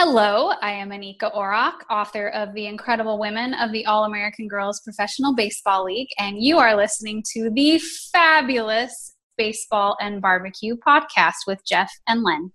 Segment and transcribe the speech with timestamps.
[0.00, 4.80] Hello, I am Anika Orrock, author of The Incredible Women of the All American Girls
[4.84, 7.80] Professional Baseball League, and you are listening to the
[8.12, 12.52] fabulous Baseball and Barbecue podcast with Jeff and Len.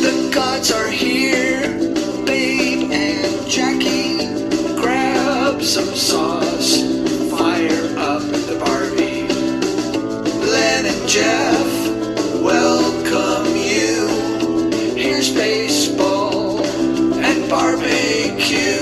[0.00, 1.47] The gods are here,
[5.68, 6.78] some sauce,
[7.30, 9.28] fire up the Barbie.
[10.50, 14.08] Len and Jeff, welcome you.
[14.96, 18.80] Here's baseball and barbecue.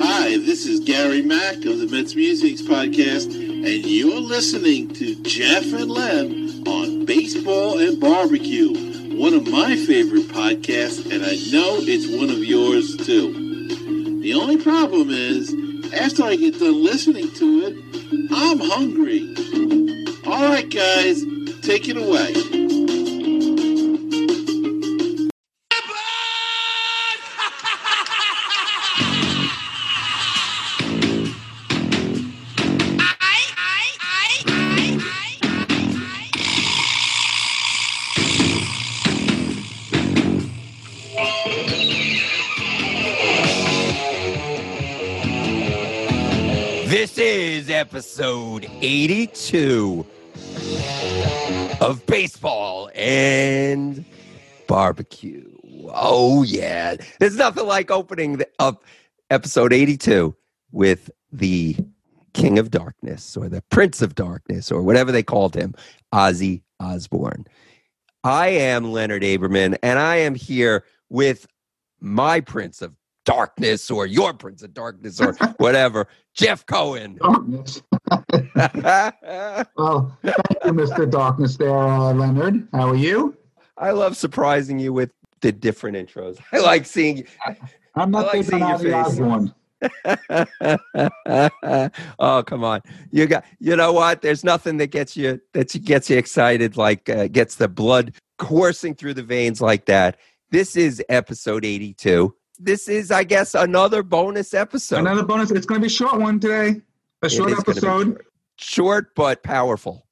[0.00, 5.64] Hi, this is Gary Mack of the Mets Musics Podcast, and you're listening to Jeff
[5.72, 6.41] and Len
[6.72, 8.72] on Baseball and Barbecue,
[9.18, 14.18] one of my favorite podcasts, and I know it's one of yours too.
[14.20, 15.54] The only problem is,
[15.92, 17.76] after I get done listening to it,
[18.32, 19.34] I'm hungry.
[20.24, 21.22] All right, guys,
[21.60, 22.61] take it away.
[47.02, 50.06] This is episode 82
[51.80, 54.04] of Baseball and
[54.68, 55.50] Barbecue.
[55.92, 56.94] Oh, yeah.
[57.18, 58.84] There's nothing like opening up
[59.30, 60.32] episode 82
[60.70, 61.76] with the
[62.34, 65.74] King of Darkness or the Prince of Darkness or whatever they called him,
[66.14, 67.48] Ozzy Osbourne.
[68.22, 71.48] I am Leonard Aberman, and I am here with
[71.98, 72.94] my Prince of
[73.24, 77.18] Darkness or your Prince of Darkness or whatever, Jeff Cohen.
[77.20, 77.82] Darkness.
[79.76, 81.10] well, thank you, Mr.
[81.10, 82.68] Darkness there, uh, Leonard.
[82.72, 83.36] How are you?
[83.78, 86.38] I love surprising you with the different intros.
[86.52, 87.26] I like seeing
[87.94, 88.94] I'm not I like seeing your face.
[88.94, 89.54] Osbourne.
[92.20, 92.80] oh come on
[93.10, 97.08] you got you know what there's nothing that gets you that gets you excited like
[97.10, 100.18] uh, gets the blood coursing through the veins like that
[100.52, 102.32] this is episode 82
[102.64, 105.50] this is i guess another bonus episode Another bonus.
[105.50, 106.80] It's going to be a short one today.
[107.22, 108.06] A short is gonna be episode.
[108.06, 108.26] short.
[108.56, 110.06] short but powerful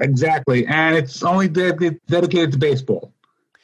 [0.00, 0.66] Exactly.
[0.66, 3.12] And it's only de- dedicated to baseball.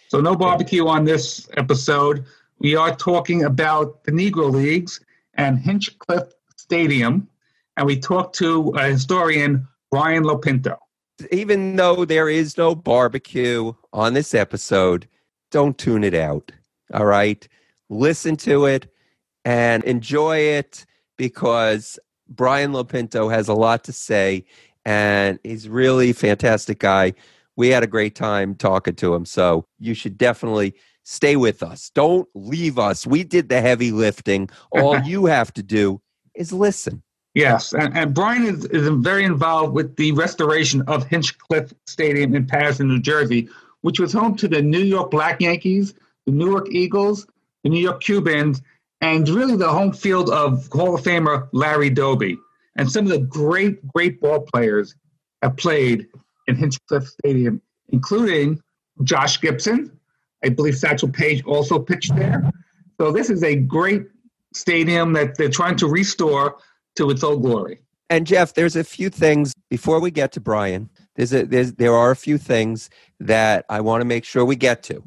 [0.08, 2.24] So no barbecue on this episode.
[2.60, 5.00] We are talking about the Negro Leagues
[5.34, 7.28] and Hinchliffe Stadium.
[7.76, 10.76] And we talked to a historian, Brian Lopinto.
[11.32, 15.08] even though there is no barbecue on this episode,
[15.50, 16.52] don't tune it out.
[16.94, 17.48] All right.
[17.88, 18.92] Listen to it
[19.44, 20.84] and enjoy it
[21.16, 24.44] because Brian Lopinto has a lot to say
[24.84, 27.12] and he's really a fantastic guy.
[27.56, 29.24] We had a great time talking to him.
[29.24, 31.90] So you should definitely stay with us.
[31.94, 33.06] Don't leave us.
[33.06, 34.48] We did the heavy lifting.
[34.70, 36.00] All you have to do
[36.34, 37.02] is listen.
[37.34, 42.46] Yes, and, and Brian is, is very involved with the restoration of Hinchliffe Stadium in
[42.46, 43.48] Paterson, New Jersey,
[43.82, 45.94] which was home to the New York Black Yankees,
[46.26, 47.26] the Newark Eagles,
[47.68, 48.62] the New York Cubans,
[49.02, 52.38] and really the home field of Hall of Famer Larry Doby.
[52.76, 54.94] And some of the great, great ball players
[55.42, 56.06] have played
[56.46, 58.60] in Hinchliffe Stadium, including
[59.04, 59.92] Josh Gibson.
[60.42, 62.50] I believe Satchel Paige also pitched there.
[62.98, 64.06] So this is a great
[64.54, 66.56] stadium that they're trying to restore
[66.96, 67.80] to its old glory.
[68.08, 70.88] And Jeff, there's a few things before we get to Brian.
[71.16, 72.88] There's a there's there are a few things
[73.20, 75.02] that I want to make sure we get to.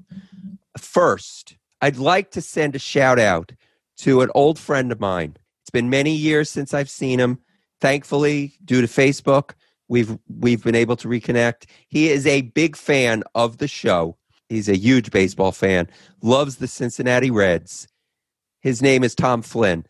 [0.78, 3.52] First, I'd like to send a shout out
[3.98, 5.38] to an old friend of mine.
[5.64, 7.40] It's been many years since I've seen him.
[7.80, 9.52] Thankfully, due to Facebook,
[9.88, 11.66] we've we've been able to reconnect.
[11.88, 14.18] He is a big fan of the show.
[14.50, 15.88] He's a huge baseball fan.
[16.22, 17.88] Loves the Cincinnati Reds.
[18.60, 19.86] His name is Tom Flynn.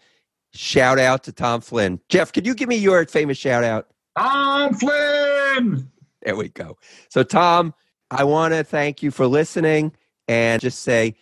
[0.54, 2.00] Shout out to Tom Flynn.
[2.10, 3.88] Jeff, could you give me your famous shout out?
[4.18, 5.90] Tom Flynn!
[6.22, 6.78] There we go.
[7.10, 7.74] So, Tom,
[8.12, 9.94] I want to thank you for listening
[10.28, 11.16] and just say,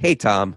[0.00, 0.56] hey, Tom.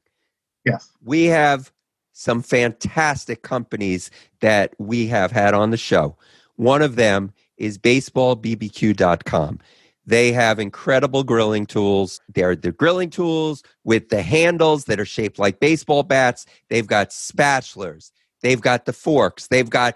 [0.66, 0.92] Yes.
[1.04, 1.72] We have
[2.14, 4.12] some fantastic companies
[4.42, 6.16] that we have had on the show.
[6.56, 9.60] One of them is baseballbbq.com.
[10.06, 12.20] They have incredible grilling tools.
[12.34, 16.46] They're the grilling tools with the handles that are shaped like baseball bats.
[16.70, 18.12] They've got spatulas.
[18.42, 19.48] They've got the forks.
[19.48, 19.96] They've got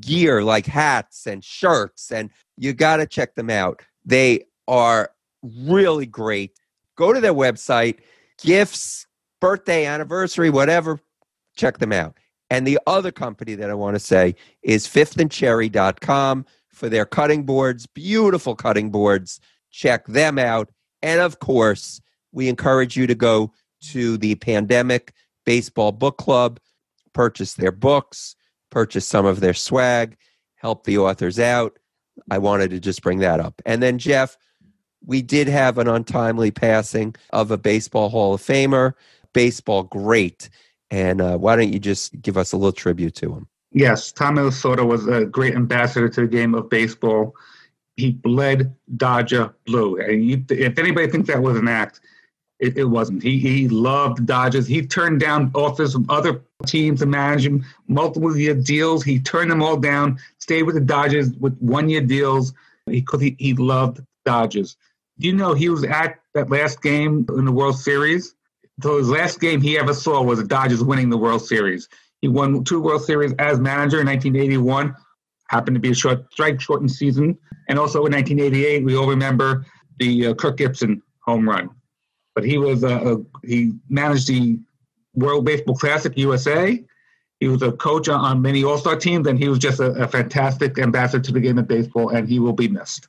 [0.00, 2.12] gear like hats and shirts.
[2.12, 3.82] And you got to check them out.
[4.04, 5.10] They are
[5.42, 6.52] really great.
[6.96, 7.98] Go to their website,
[8.42, 9.06] gifts,
[9.40, 11.00] birthday, anniversary, whatever,
[11.56, 12.16] check them out.
[12.50, 17.86] And the other company that I want to say is fifthandcherry.com for their cutting boards,
[17.86, 19.40] beautiful cutting boards.
[19.70, 20.70] Check them out.
[21.02, 22.00] And of course,
[22.32, 23.52] we encourage you to go
[23.92, 25.12] to the Pandemic
[25.46, 26.60] Baseball Book Club,
[27.12, 28.34] purchase their books,
[28.70, 30.16] purchase some of their swag,
[30.56, 31.78] help the authors out.
[32.30, 33.60] I wanted to just bring that up.
[33.66, 34.36] And then, Jeff,
[35.04, 38.94] we did have an untimely passing of a Baseball Hall of Famer,
[39.32, 40.50] baseball great.
[40.90, 43.48] And uh, why don't you just give us a little tribute to him?
[43.72, 47.34] Yes, Tommy Lasorda was a great ambassador to the game of baseball.
[47.96, 49.96] He bled Dodger blue.
[49.98, 52.00] And if anybody thinks that was an act,
[52.60, 53.22] it, it wasn't.
[53.22, 54.66] He, he loved Dodgers.
[54.66, 59.02] He turned down offers from other teams to manage him, multiple year deals.
[59.02, 62.52] He turned them all down, stayed with the Dodgers with one year deals
[62.86, 64.76] because he, he loved Dodgers.
[65.18, 68.34] Do you know he was at that last game in the World Series?
[68.82, 71.88] So his last game he ever saw was the Dodgers winning the World Series.
[72.20, 74.94] He won two World Series as manager in 1981.
[75.48, 77.36] Happened to be a short strike shortened season,
[77.68, 79.66] and also in 1988 we all remember
[79.98, 81.70] the uh, Kirk Gibson home run.
[82.34, 84.58] But he was uh, he managed the
[85.14, 86.82] World Baseball Classic USA.
[87.40, 90.06] He was a coach on many All Star teams, and he was just a, a
[90.06, 93.08] fantastic ambassador to the game of baseball, and he will be missed.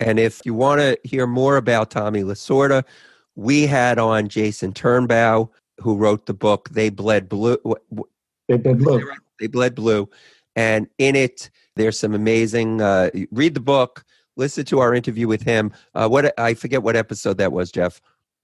[0.00, 2.84] And if you want to hear more about Tommy Lasorda,
[3.36, 7.58] we had on Jason Turbow, who wrote the book "They Bled Blue."
[8.48, 9.10] They bled blue.
[9.38, 10.08] They bled blue,
[10.56, 12.80] and in it, there's some amazing.
[12.80, 14.04] Uh, read the book.
[14.36, 15.72] Listen to our interview with him.
[15.94, 18.00] Uh, what I forget what episode that was, Jeff.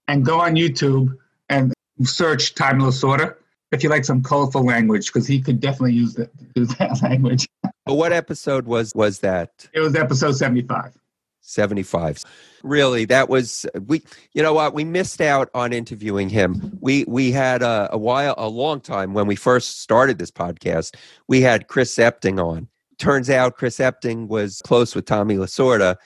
[0.08, 1.16] And go on YouTube
[1.48, 1.72] and
[2.02, 3.34] search Tommy Lasorda
[3.70, 7.46] if you like some colorful language, because he could definitely use that use that language.
[7.84, 9.68] But what episode was was that?
[9.72, 10.94] It was episode seventy-five.
[11.40, 12.24] 75
[12.62, 14.02] really that was we
[14.34, 18.34] you know what we missed out on interviewing him we we had a, a while
[18.36, 20.94] a long time when we first started this podcast
[21.26, 22.68] we had chris epting on
[22.98, 25.96] turns out chris epting was close with tommy lasorda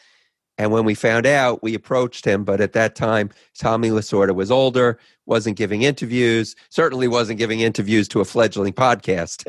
[0.58, 4.50] and when we found out we approached him but at that time tommy lasorda was
[4.50, 9.44] older wasn't giving interviews certainly wasn't giving interviews to a fledgling podcast.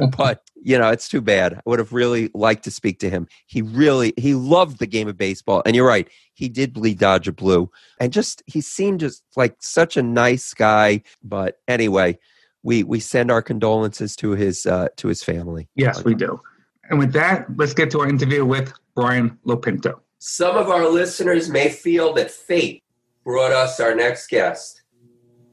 [0.16, 1.54] But you know it's too bad.
[1.54, 3.28] I would have really liked to speak to him.
[3.46, 5.62] He really he loved the game of baseball.
[5.66, 7.70] And you're right he did bleed dodger blue.
[8.00, 11.02] And just he seemed just like such a nice guy.
[11.22, 12.18] But anyway
[12.62, 15.68] we we send our condolences to his uh to his family.
[15.74, 16.40] Yes, we do.
[16.88, 20.00] And with that, let's get to our interview with Brian Lopinto.
[20.22, 22.82] Some of our listeners may feel that fate
[23.24, 24.82] brought us our next guest.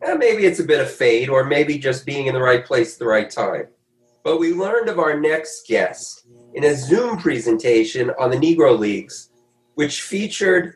[0.01, 2.95] And maybe it's a bit of fate, or maybe just being in the right place
[2.95, 3.67] at the right time.
[4.25, 9.29] But we learned of our next guest in a Zoom presentation on the Negro Leagues,
[9.75, 10.75] which featured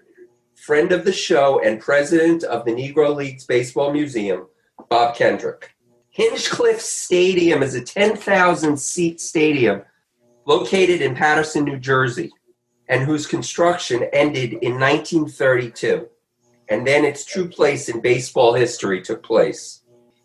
[0.55, 4.48] friend of the show and president of the Negro Leagues Baseball Museum,
[4.88, 5.75] Bob Kendrick.
[6.17, 9.81] Hinchliffe Stadium is a 10,000 seat stadium
[10.45, 12.31] located in Paterson, New Jersey
[12.91, 16.10] and whose construction ended in 1932.
[16.69, 19.81] And then its true place in baseball history took place.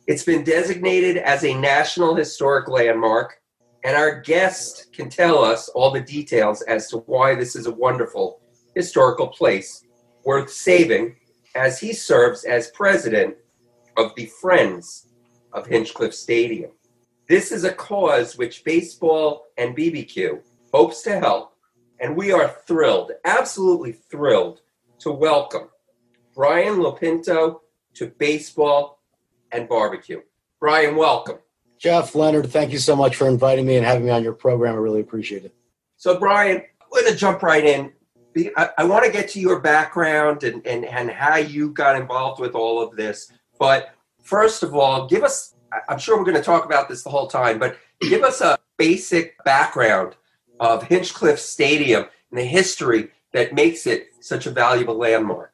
[0.09, 3.41] It's been designated as a National Historic Landmark,
[3.85, 7.75] and our guest can tell us all the details as to why this is a
[7.75, 8.41] wonderful
[8.75, 9.85] historical place
[10.25, 11.15] worth saving
[11.55, 13.37] as he serves as president
[13.97, 15.07] of the Friends
[15.53, 16.73] of Hinchliffe Stadium.
[17.29, 20.41] This is a cause which baseball and BBQ
[20.73, 21.56] hopes to help
[22.01, 24.61] and we are thrilled, absolutely thrilled,
[24.99, 25.69] to welcome
[26.35, 27.61] Brian Lopinto
[27.95, 29.03] to Baseball
[29.53, 30.21] and Barbecue.
[30.61, 31.39] Brian, welcome.
[31.79, 34.75] Jeff Leonard, thank you so much for inviting me and having me on your program.
[34.75, 35.55] I really appreciate it.
[35.97, 37.93] So, Brian, we're going to jump right in.
[38.57, 42.41] I, I want to get to your background and, and, and how you got involved
[42.41, 43.33] with all of this.
[43.59, 45.55] But first of all, give us,
[45.89, 48.59] I'm sure we're going to talk about this the whole time, but give us a
[48.77, 50.17] basic background
[50.61, 55.53] of Hinchliffe Stadium and the history that makes it such a valuable landmark.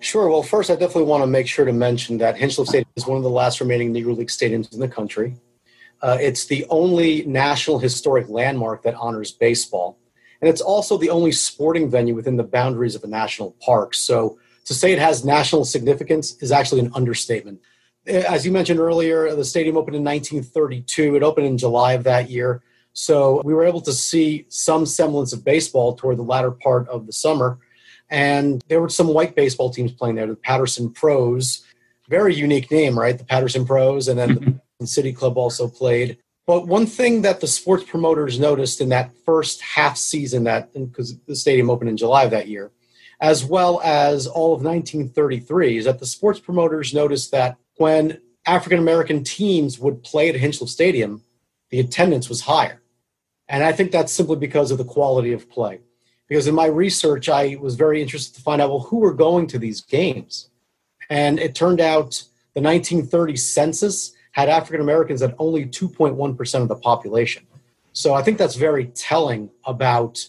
[0.00, 0.28] Sure.
[0.28, 3.16] Well, first, I definitely want to make sure to mention that Hinchliffe Stadium is one
[3.16, 5.36] of the last remaining Negro League stadiums in the country.
[6.02, 9.98] Uh, it's the only national historic landmark that honors baseball.
[10.40, 13.94] and it's also the only sporting venue within the boundaries of a national park.
[13.94, 17.60] So to say it has national significance is actually an understatement.
[18.06, 21.16] As you mentioned earlier, the stadium opened in 1932.
[21.16, 22.62] It opened in July of that year.
[22.94, 27.06] So we were able to see some semblance of baseball toward the latter part of
[27.06, 27.58] the summer.
[28.08, 31.64] And there were some white baseball teams playing there, the Paterson Pros.
[32.08, 33.18] Very unique name, right?
[33.18, 34.08] The Paterson Pros.
[34.08, 34.84] And then the mm-hmm.
[34.84, 36.18] City Club also played.
[36.46, 41.18] But one thing that the sports promoters noticed in that first half season, that because
[41.26, 42.70] the stadium opened in July of that year,
[43.20, 48.78] as well as all of 1933, is that the sports promoters noticed that when African
[48.78, 51.22] American teams would play at Hinchliffe Stadium,
[51.70, 52.82] the attendance was higher.
[53.48, 55.80] And I think that's simply because of the quality of play.
[56.28, 59.46] Because in my research, I was very interested to find out well, who were going
[59.48, 60.48] to these games?
[61.10, 62.22] And it turned out
[62.54, 67.46] the 1930 census had African Americans at only 2.1% of the population.
[67.92, 70.26] So I think that's very telling about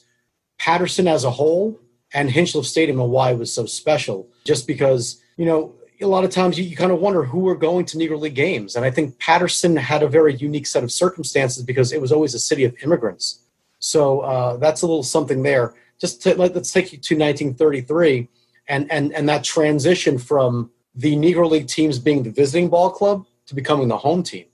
[0.60, 1.80] Paterson as a whole
[2.14, 4.28] and Hinchliffe Stadium and why it was so special.
[4.46, 5.74] Just because, you know,
[6.06, 8.36] a lot of times you, you kind of wonder who were going to Negro League
[8.36, 8.76] games.
[8.76, 12.34] And I think Paterson had a very unique set of circumstances because it was always
[12.34, 13.42] a city of immigrants.
[13.80, 15.74] So uh, that's a little something there.
[16.00, 18.28] Just to, let, us take you to 1933
[18.68, 23.26] and, and, and that transition from the Negro League teams being the visiting ball club
[23.48, 24.46] to becoming the home team.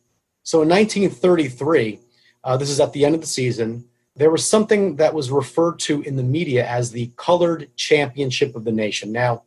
[0.43, 1.99] So in 1933,
[2.43, 5.79] uh, this is at the end of the season, there was something that was referred
[5.79, 9.11] to in the media as the Colored Championship of the Nation.
[9.11, 9.43] Now,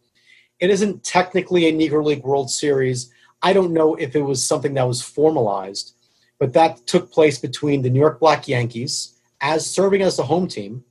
[0.64, 3.12] it isn't technically a Negro League World Series.
[3.42, 5.94] I don't know if it was something that was formalized,
[6.38, 10.48] but that took place between the New York Black Yankees as serving as the home
[10.48, 10.82] team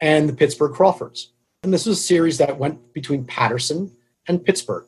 [0.00, 1.30] and the Pittsburgh Crawfords.
[1.62, 4.86] And this was a series that went between Paterson and Pittsburgh.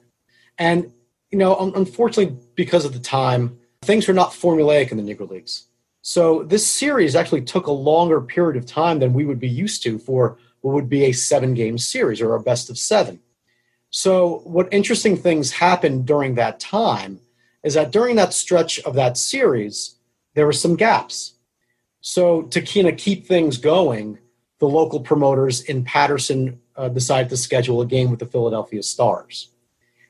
[0.59, 0.93] And
[1.31, 5.67] you know, unfortunately, because of the time, things were not formulaic in the Negro Leagues.
[6.03, 9.83] So this series actually took a longer period of time than we would be used
[9.85, 13.21] to for what would be a seven game series or a best of seven.
[13.97, 17.21] So, what interesting things happened during that time
[17.63, 19.95] is that during that stretch of that series,
[20.35, 21.35] there were some gaps.
[22.01, 24.19] So, to kind of keep things going,
[24.59, 29.51] the local promoters in Paterson uh, decided to schedule a game with the Philadelphia Stars.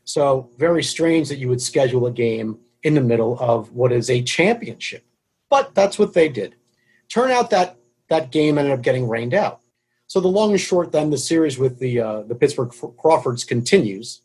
[0.04, 4.08] So, very strange that you would schedule a game in the middle of what is
[4.08, 5.04] a championship.
[5.50, 6.54] But that's what they did.
[7.10, 7.76] Turn out that
[8.08, 9.60] that game ended up getting rained out.
[10.06, 14.20] So, the long and short then, the series with the, uh, the Pittsburgh Crawfords continues,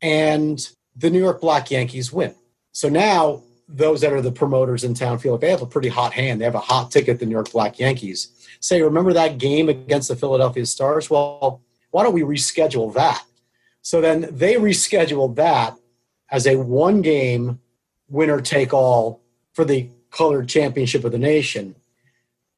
[0.00, 2.34] and the New York Black Yankees win.
[2.72, 5.88] So now, those that are the promoters in town feel like they have a pretty
[5.88, 6.40] hot hand.
[6.40, 8.28] They have a hot ticket, the New York Black Yankees.
[8.60, 11.08] Say, remember that game against the Philadelphia Stars?
[11.08, 13.24] Well, why don't we reschedule that?
[13.80, 15.76] So then they rescheduled that
[16.30, 17.60] as a one game
[18.08, 19.22] winner take all
[19.52, 21.74] for the colored championship of the nation.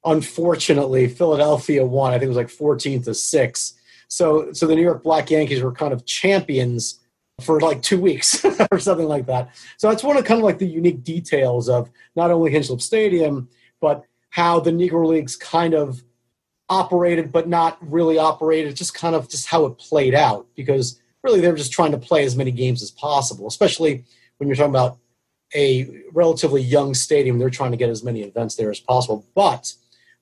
[0.05, 2.13] Unfortunately, Philadelphia won.
[2.13, 3.75] I think it was like 14 to 6.
[4.09, 7.01] So so the New York Black Yankees were kind of champions
[7.41, 9.55] for like two weeks or something like that.
[9.77, 13.49] So that's one of kind of like the unique details of not only Hinchliffe Stadium,
[13.81, 16.03] but how the Negro Leagues kind of
[16.69, 20.47] operated, but not really operated, just kind of just how it played out.
[20.55, 24.05] Because really they're just trying to play as many games as possible, especially
[24.39, 24.99] when you're talking about
[25.55, 27.39] a relatively young stadium.
[27.39, 29.27] They're trying to get as many events there as possible.
[29.35, 29.73] But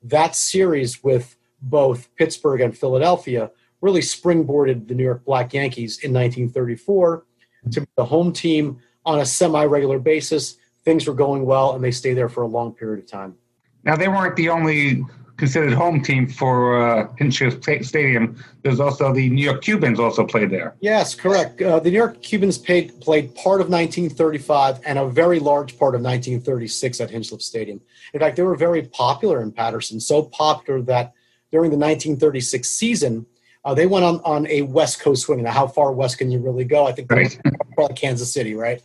[0.04, 6.12] that series with both Pittsburgh and Philadelphia really springboarded the New York Black Yankees in
[6.12, 7.24] 1934
[7.70, 10.56] to be the home team on a semi regular basis.
[10.84, 13.36] Things were going well, and they stayed there for a long period of time.
[13.84, 15.04] Now, they weren't the only
[15.42, 18.40] considered home team for uh, Hinchliffe Stadium.
[18.62, 20.76] There's also the New York Cubans also played there.
[20.78, 21.60] Yes, correct.
[21.60, 25.96] Uh, the New York Cubans paid, played part of 1935 and a very large part
[25.96, 27.80] of 1936 at Hinchliffe Stadium.
[28.14, 31.12] In fact, they were very popular in Paterson, so popular that
[31.50, 33.26] during the 1936 season,
[33.64, 35.42] uh, they went on, on a West Coast swing.
[35.42, 36.86] Now, how far west can you really go?
[36.86, 37.36] I think right.
[37.74, 38.80] probably Kansas City, right?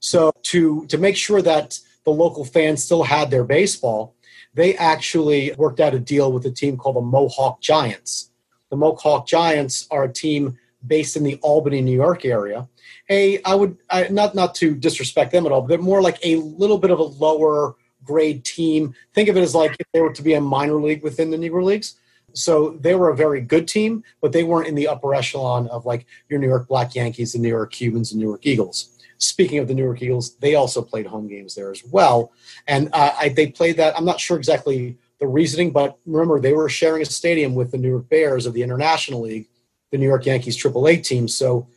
[0.00, 4.16] So to to make sure that the local fans still had their baseball,
[4.54, 8.30] they actually worked out a deal with a team called the Mohawk Giants.
[8.70, 12.68] The Mohawk Giants are a team based in the Albany, New York area.
[13.08, 16.18] A, I would I, not not to disrespect them at all, but they're more like
[16.24, 18.94] a little bit of a lower grade team.
[19.14, 21.36] Think of it as like if they were to be a minor league within the
[21.36, 21.96] Negro Leagues.
[22.32, 25.84] So they were a very good team, but they weren't in the upper echelon of
[25.84, 28.96] like your New York Black Yankees, the New York Cubans, and Newark Eagles.
[29.20, 32.32] Speaking of the Newark Eagles, they also played home games there as well,
[32.66, 33.96] and uh, I, they played that.
[33.96, 37.78] I'm not sure exactly the reasoning, but remember they were sharing a stadium with the
[37.78, 39.48] Newark Bears of the International League,
[39.90, 41.28] the New York Yankees AAA team.
[41.28, 41.68] So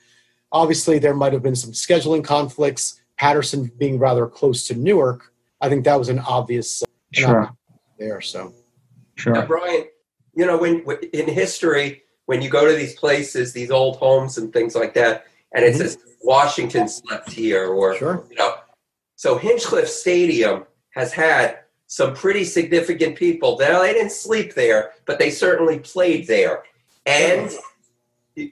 [0.52, 3.02] obviously there might have been some scheduling conflicts.
[3.18, 7.52] Paterson being rather close to Newark, I think that was an obvious uh, sure.
[8.00, 8.22] there.
[8.22, 8.54] So
[9.16, 9.86] sure, now, Brian.
[10.34, 10.84] you know, when
[11.14, 15.28] in history, when you go to these places, these old homes and things like that,
[15.54, 15.78] and it Mhm.
[15.78, 18.26] says Washington slept here, or Sure.
[18.30, 18.56] you know,
[19.16, 23.58] so Hinchliffe Stadium has had some pretty significant people.
[23.60, 26.64] Now they didn't sleep there, but they certainly played there,
[27.06, 27.52] and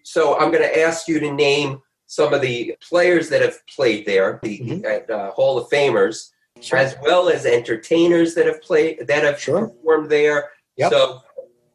[0.04, 4.06] so I'm going to ask you to name some of the players that have played
[4.06, 5.10] there, the Mhm.
[5.10, 6.78] uh, Hall of Famers, Sure.
[6.78, 9.68] as well as entertainers that have played that have Sure.
[9.70, 10.52] performed there.
[10.76, 10.92] Yep.
[10.92, 11.22] So,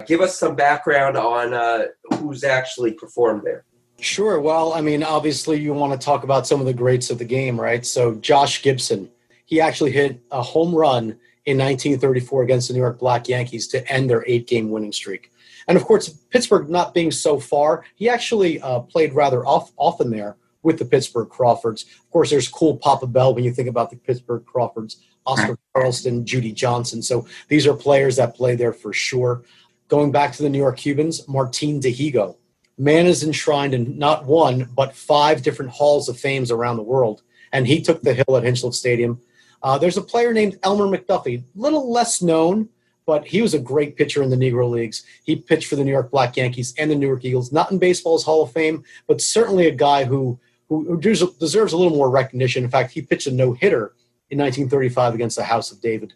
[0.07, 1.87] give us some background on uh,
[2.21, 3.65] who's actually performed there.
[3.99, 4.41] Sure.
[4.41, 7.25] Well, I mean, obviously, you want to talk about some of the greats of the
[7.25, 7.85] game, right?
[7.85, 9.09] So, Josh Gibson,
[9.47, 13.91] he actually hit a home run in 1934 against the New York Black Yankees to
[13.91, 15.31] end their eight game winning streak.
[15.69, 20.11] And of course, Pittsburgh not being so far, he actually uh, played rather off, often
[20.11, 21.85] there with the Pittsburgh Crawfords.
[21.85, 26.25] Of course, there's cool Papa Bell when you think about the Pittsburgh Crawfords, Oscar Charleston,
[26.27, 27.03] Judy Johnson.
[27.03, 29.43] So these are players that play there for sure.
[29.89, 32.37] Going back to the New York Cubans, Martin Dihigo.
[32.79, 37.23] Man is enshrined in not one, but five different halls of fames around the world.
[37.53, 39.21] And he took the hill at Hinchliffe Stadium.
[39.63, 42.69] Uh, there's a player named Elmer McDuffie, a little less known,
[43.07, 45.05] but he was a great pitcher in the Negro Leagues.
[45.25, 48.25] He pitched for the New York Black Yankees and the Newark Eagles, not in baseball's
[48.25, 52.65] Hall of Fame, but certainly a guy who, who, deserves a little more recognition.
[52.65, 53.95] In fact, he pitched a no hitter
[54.29, 56.13] in 1935 against the House of David.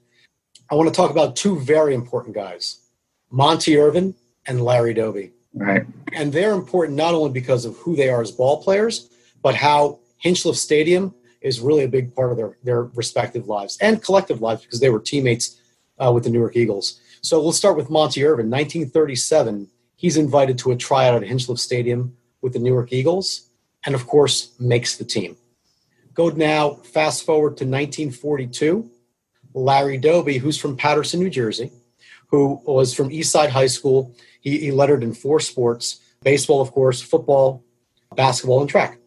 [0.71, 2.81] I want to talk about two very important guys
[3.31, 4.15] Monte Irvin
[4.47, 5.85] and Larry Doby Right.
[6.13, 9.11] and they're important not only because of who they are as ball players,
[9.43, 14.03] but how Hinchliffe Stadium is really a big part of their, their respective lives and
[14.03, 15.61] collective lives because they were teammates
[15.99, 17.01] uh, with the Newark Eagles.
[17.23, 18.51] So we'll start with Monte Irvin.
[18.51, 23.49] 1937, he's invited to a tryout at Hinchliffe Stadium with the Newark Eagles,
[23.85, 25.37] and of course makes the team.
[26.15, 28.91] Go now, fast forward to 1942.
[29.53, 31.73] Larry Doby, who's from Paterson, New Jersey,
[32.31, 34.15] who was from Eastside High School.
[34.41, 37.65] He, he lettered in four sports baseball, of course, football,
[38.15, 38.99] basketball, and track.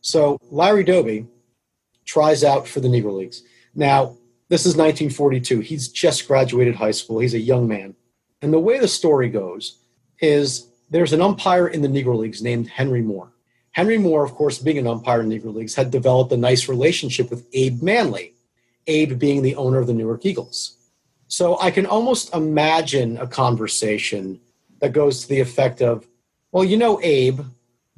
[0.00, 1.26] So Larry Doby
[2.04, 3.42] tries out for the Negro Leagues.
[3.74, 4.16] Now,
[4.48, 5.60] this is 1942.
[5.60, 7.18] He's just graduated high school.
[7.18, 7.94] He's a young man.
[8.40, 9.78] And the way the story goes
[10.20, 13.32] is there's an umpire in the Negro Leagues named Henry Moore.
[13.72, 16.68] Henry Moore, of course, being an umpire in the Negro Leagues, had developed a nice
[16.68, 18.34] relationship with Abe Manley,
[18.86, 20.77] Abe being the owner of the Newark Eagles.
[21.28, 24.40] So I can almost imagine a conversation
[24.80, 26.06] that goes to the effect of,
[26.52, 27.40] well, you know, Abe,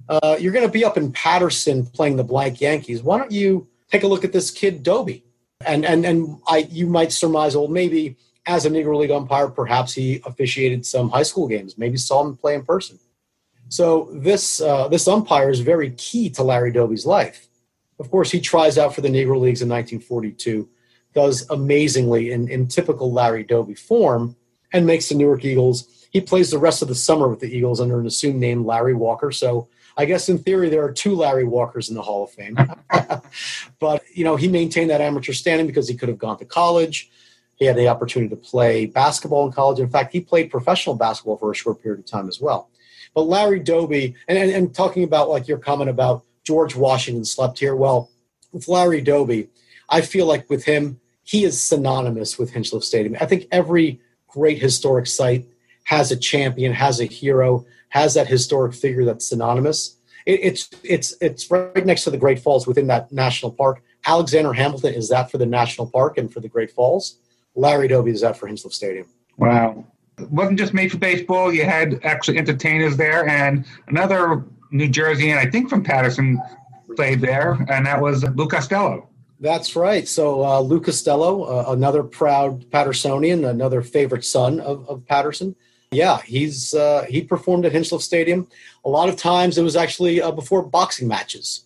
[0.09, 3.03] uh, you're going to be up in Paterson playing the Black Yankees.
[3.03, 5.25] Why don't you take a look at this kid, Doby?
[5.65, 8.17] And and and I, you might surmise, well, maybe
[8.47, 12.37] as a Negro League umpire, perhaps he officiated some high school games, maybe saw him
[12.37, 12.99] play in person.
[13.69, 17.47] So this uh, this umpire is very key to Larry Doby's life.
[18.01, 20.69] Of course, he tries out for the Negro Leagues in 1942,
[21.15, 24.37] does amazingly in, in typical Larry Doby form,
[24.73, 26.07] and makes the Newark Eagles.
[26.11, 28.95] He plays the rest of the summer with the Eagles under an assumed name, Larry
[28.95, 29.33] Walker.
[29.33, 32.57] So I guess in theory there are two Larry Walkers in the Hall of Fame.
[33.79, 37.11] but you know he maintained that amateur standing because he could have gone to college.
[37.57, 39.81] He had the opportunity to play basketball in college.
[39.81, 42.71] In fact, he played professional basketball for a short period of time as well.
[43.15, 47.59] But Larry Doby, and, and, and talking about like your comment about George Washington slept
[47.59, 47.77] here.
[47.77, 48.11] Well,
[48.53, 49.51] with Larry Doby,
[49.91, 53.17] I feel like with him, he is synonymous with Hinchliffe Stadium.
[53.21, 55.47] I think every great historic site
[55.85, 59.97] has a champion, has a hero, has that historic figure that's synonymous.
[60.27, 63.83] It, it's it's it's right next to the Great Falls within that national park.
[64.07, 67.19] Alexander Hamilton is that for the national park and for the Great Falls.
[67.55, 69.07] Larry Doby is that for Hinchliffe Stadium.
[69.37, 69.85] Wow.
[70.19, 71.53] It wasn't just made for baseball.
[71.53, 76.41] You had actually entertainers there, and another New Jersey, and I think from Paterson,
[76.97, 79.10] played there, and that was Lou Costello.
[79.41, 80.07] That's right.
[80.07, 85.57] So uh, Lou Costello, uh, another proud Patersonian, another favorite son of, of Paterson.
[85.93, 88.47] Yeah, he's uh, he performed at Hinchliffe Stadium.
[88.85, 91.65] A lot of times it was actually uh, before boxing matches.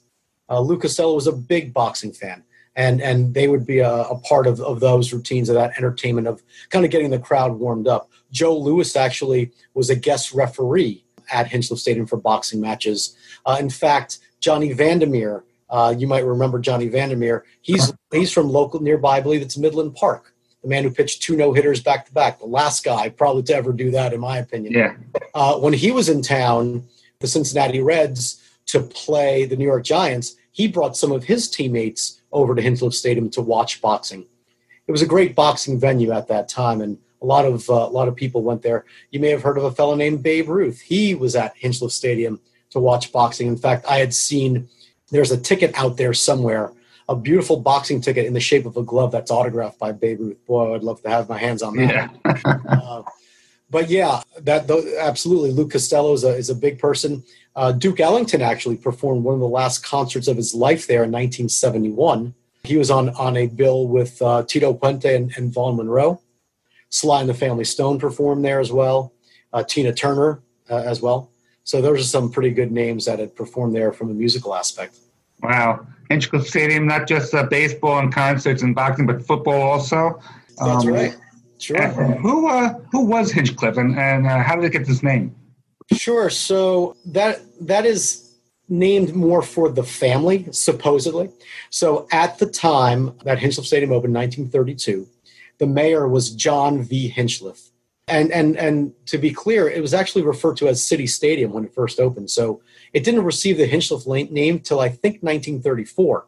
[0.48, 2.44] Uh, Lou Costello was a big boxing fan,
[2.76, 6.26] and and they would be a, a part of, of those routines of that entertainment
[6.26, 8.08] of kind of getting the crowd warmed up.
[8.30, 13.16] Joe Louis actually was a guest referee at Hinchliffe Stadium for boxing matches.
[13.44, 17.44] Uh, in fact, Johnny Vander Meer, uh, you might remember Johnny Vander Meer.
[17.60, 20.32] He's he's from local nearby, I believe it's Midland Park.
[20.62, 23.56] The man who pitched two no hitters back to back, the last guy probably to
[23.56, 24.72] ever do that, in my opinion.
[24.72, 24.94] Yeah.
[25.34, 26.84] Uh, when he was in town,
[27.18, 32.20] the Cincinnati Reds to play the New York Giants, he brought some of his teammates
[32.30, 34.26] over to Hinchliffe Stadium to watch boxing.
[34.86, 37.94] It was a great boxing venue at that time, and a lot of uh, a
[37.98, 38.84] lot of people went there.
[39.10, 40.80] You may have heard of a fellow named Babe Ruth.
[40.80, 42.38] He was at Hinchliffe Stadium
[42.70, 43.48] to watch boxing.
[43.48, 44.68] In fact, I had seen
[45.10, 46.72] there's a ticket out there somewhere,
[47.08, 50.46] a beautiful boxing ticket in the shape of a glove that's autographed by Babe Ruth.
[50.46, 52.14] Boy, I'd love to have my hands on that.
[52.24, 52.58] Yeah.
[52.66, 53.02] Uh,
[53.70, 55.50] but yeah, that tho- absolutely.
[55.50, 57.24] Lou Costello is a, is a big person.
[57.56, 61.10] Uh, Duke Ellington actually performed one of the last concerts of his life there in
[61.10, 62.34] 1971.
[62.62, 66.20] He was on on a bill with uh, Tito Puente and, and Vaughn Monroe.
[66.90, 69.12] Sly and the Family Stone performed there as well.
[69.52, 70.40] Uh, Tina Turner
[70.70, 71.30] uh, as well.
[71.64, 74.98] So those are some pretty good names that had performed there from a musical aspect.
[75.42, 75.86] Wow.
[76.10, 80.20] Hinchliffe Stadium, not just uh, baseball and concerts and boxing, but football also.
[80.58, 81.16] That's Um, right.
[81.58, 81.88] Sure.
[81.88, 85.34] who uh, who was Hinchliffe and, and uh, how did it get this name?
[85.92, 86.28] Sure.
[86.28, 88.36] So that that is
[88.68, 91.30] named more for the family, supposedly.
[91.70, 95.06] So at the time that Hinchliffe Stadium opened, 1932,
[95.58, 97.10] the mayor was John V.
[97.10, 97.70] Hinchliffe.
[98.06, 101.64] And and and to be clear, it was actually referred to as City Stadium when
[101.64, 102.30] it first opened.
[102.30, 102.60] So
[102.92, 106.26] it didn't receive the Hinchliffe la- name till I think 1934.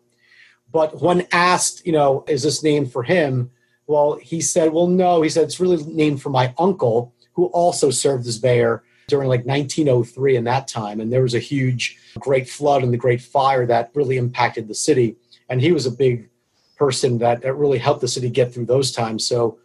[0.73, 3.51] But when asked, you know, is this named for him?
[3.87, 5.23] Well, he said, well, no.
[5.23, 9.45] He said it's really named for my uncle, who also served as mayor during like
[9.45, 11.01] 1903 in that time.
[11.01, 14.75] And there was a huge great flood and the great fire that really impacted the
[14.75, 15.17] city.
[15.49, 16.29] And he was a big
[16.77, 19.27] person that, that really helped the city get through those times.
[19.27, 19.59] So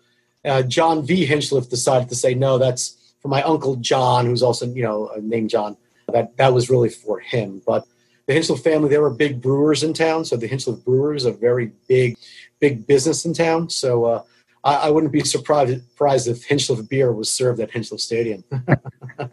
[0.46, 1.26] uh, John V.
[1.26, 5.20] Hinchliffe decided to say, no, that's for my uncle John, who's also, you know, uh,
[5.22, 5.78] named John.
[6.12, 7.62] That, that was really for him.
[7.66, 7.86] But
[8.28, 10.26] the Hinchliffe family, they were big brewers in town.
[10.26, 12.18] So the Hinchliffe Brewers, a very big,
[12.60, 13.70] big business in town.
[13.70, 14.24] So uh,
[14.64, 18.44] I, I wouldn't be surprised, surprised if Hinchliffe beer was served at Hinchliffe Stadium.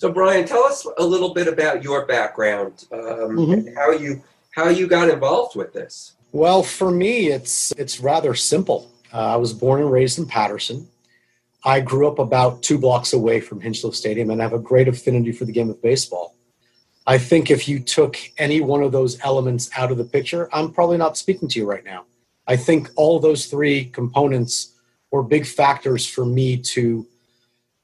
[0.00, 3.52] So, Brian, tell us a little bit about your background, um, Mhm.
[3.52, 6.14] and how you how you got involved with this.
[6.32, 8.90] Well, for me, it's it's rather simple.
[9.12, 10.88] Uh, I was born and raised in Paterson.
[11.64, 14.88] I grew up about two blocks away from Hinchliffe Stadium, and I have a great
[14.88, 16.34] affinity for the game of baseball.
[17.06, 20.72] I think if you took any one of those elements out of the picture, I'm
[20.72, 22.04] probably not speaking to you right now.
[22.46, 24.74] I think all those three components
[25.10, 27.06] were big factors for me to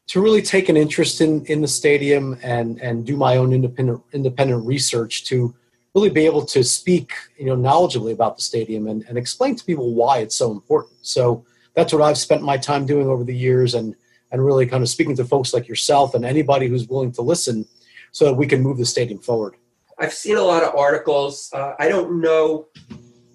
[0.09, 4.03] to really take an interest in in the stadium and and do my own independent
[4.12, 5.55] independent research to
[5.96, 9.64] really be able to speak you know knowledgeably about the stadium and, and explain to
[9.64, 13.35] people why it's so important so that's what i've spent my time doing over the
[13.35, 13.96] years and
[14.30, 17.66] and really kind of speaking to folks like yourself and anybody who's willing to listen
[18.12, 19.56] so that we can move the stadium forward
[19.98, 21.50] I've seen a lot of articles.
[21.54, 22.66] Uh, I don't know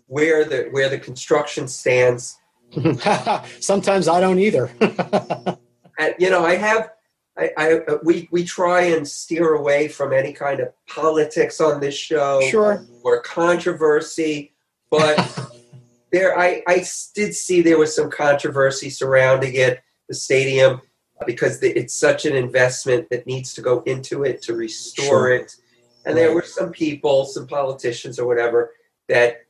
[0.06, 2.38] where the where the construction stands.
[3.60, 4.72] sometimes i don't either
[6.18, 6.92] you know, I have.
[7.38, 11.80] I, I uh, we we try and steer away from any kind of politics on
[11.80, 12.42] this show.
[12.50, 12.86] Sure.
[13.04, 14.54] Or controversy,
[14.90, 15.18] but
[16.12, 20.82] there I I did see there was some controversy surrounding it, the stadium,
[21.26, 25.34] because it's such an investment that needs to go into it to restore Sure.
[25.34, 25.56] it.
[26.06, 28.72] And there were some people, some politicians or whatever,
[29.08, 29.46] that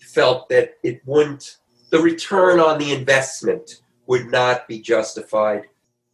[0.00, 1.58] felt that it wouldn't,
[1.90, 5.64] the return on the investment would not be justified.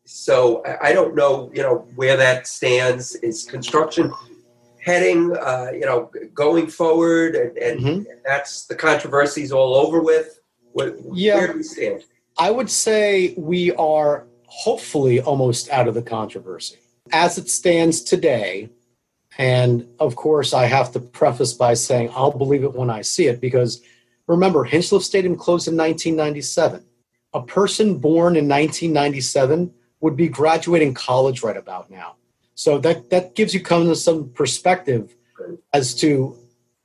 [0.07, 3.15] So I I don't know, you know, where that stands.
[3.17, 4.13] Is construction
[4.83, 7.97] heading, uh, you know, going forward, and, and, Mhm.
[8.11, 10.39] and that's the controversies all over with.
[10.73, 11.37] What, Yeah.
[11.39, 12.05] Where do we stand?
[12.39, 16.77] I would say we are hopefully almost out of the controversy.
[17.13, 18.69] As it stands today,
[19.39, 23.27] and of course, I have to preface by saying I'll believe it when I see
[23.27, 23.83] it because
[24.29, 26.85] remember, Hinchliffe Stadium closed in 1997.
[27.35, 32.17] A person born in 1997 would be graduating college right about now.
[32.55, 35.15] So that, that gives you kind of some perspective
[35.73, 36.37] as to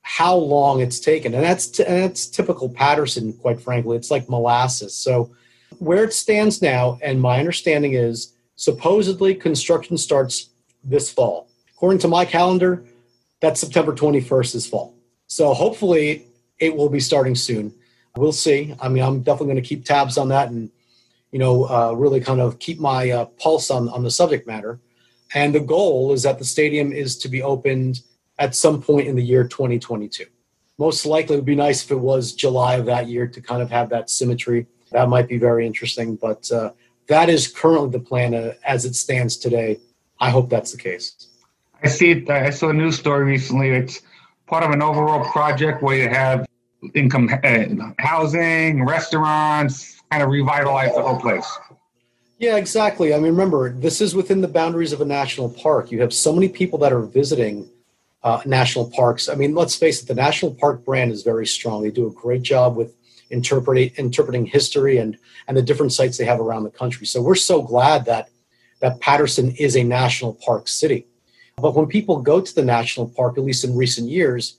[0.02, 1.34] how long it's taken.
[1.34, 3.96] And that's, and that's typical Paterson, quite frankly.
[3.96, 4.94] It's like molasses.
[4.94, 5.34] So
[5.78, 10.50] where it stands now, and my understanding is supposedly construction starts
[10.84, 11.48] this fall.
[11.74, 12.84] According to my calendar,
[13.40, 14.94] that's September 21st is fall.
[15.26, 16.26] So hopefully
[16.58, 17.72] it will be starting soon.
[18.16, 18.74] We'll see.
[18.80, 20.70] I mean, I'm definitely going to keep tabs on that and,
[21.32, 24.78] you know, uh, really kind of keep my uh, pulse on, on the subject matter.
[25.34, 28.02] And the goal is that the stadium is to be opened
[28.38, 30.26] at some point in the year 2022.
[30.78, 33.62] Most likely, it would be nice if it was July of that year to kind
[33.62, 34.66] of have that symmetry.
[34.90, 36.72] That might be very interesting, but uh,
[37.06, 39.80] that is currently the plan uh, as it stands today.
[40.20, 41.28] I hope that's the case.
[41.82, 42.30] I see it.
[42.30, 43.70] I saw a news story recently.
[43.70, 44.02] It's
[44.46, 46.46] part of an overall project where you have
[46.94, 51.46] income uh, housing, restaurants, kind of revitalize the whole place.
[52.38, 53.14] Yeah, exactly.
[53.14, 55.92] I mean, remember, this is within the boundaries of a national park.
[55.92, 57.68] You have so many people that are visiting
[58.24, 59.28] uh, national parks.
[59.28, 61.82] I mean, let's face it, the national park brand is very strong.
[61.82, 62.94] They do a great job with
[63.30, 65.16] interpreting interpreting history and
[65.48, 67.06] and the different sites they have around the country.
[67.06, 68.28] So we're so glad that
[68.80, 71.06] that Paterson is a national park city.
[71.56, 74.58] But when people go to the national park, at least in recent years,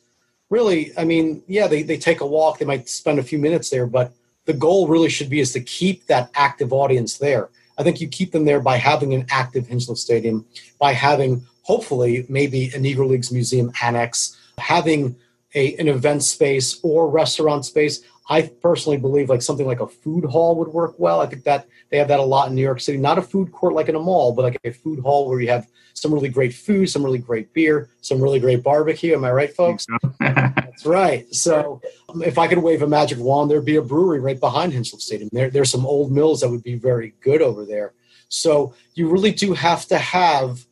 [0.53, 3.71] really, I mean, yeah, they, they take a walk, they might spend a few minutes
[3.71, 4.13] there, but
[4.45, 7.49] the goal really should be is to keep that active audience there.
[7.79, 10.45] I think you keep them there by having an active Hinchliffe Stadium,
[10.77, 15.15] by having hopefully maybe a Negro Leagues Museum annex, having
[15.55, 18.03] a, an event space or restaurant space.
[18.29, 21.19] I personally believe like something like a food hall would work well.
[21.19, 22.97] I think that they have that a lot in New York City.
[22.97, 25.49] Not a food court like in a mall, but like a food hall where you
[25.49, 29.13] have some really great food, some really great beer, some really great barbecue.
[29.13, 29.85] Am I right, folks?
[30.19, 31.33] That's right.
[31.33, 34.73] So um, if I could wave a magic wand, there'd be a brewery right behind
[34.73, 35.29] Hinchliffe Stadium.
[35.31, 37.93] There, there's some old mills that would be very good over there.
[38.29, 40.65] So you really do have to have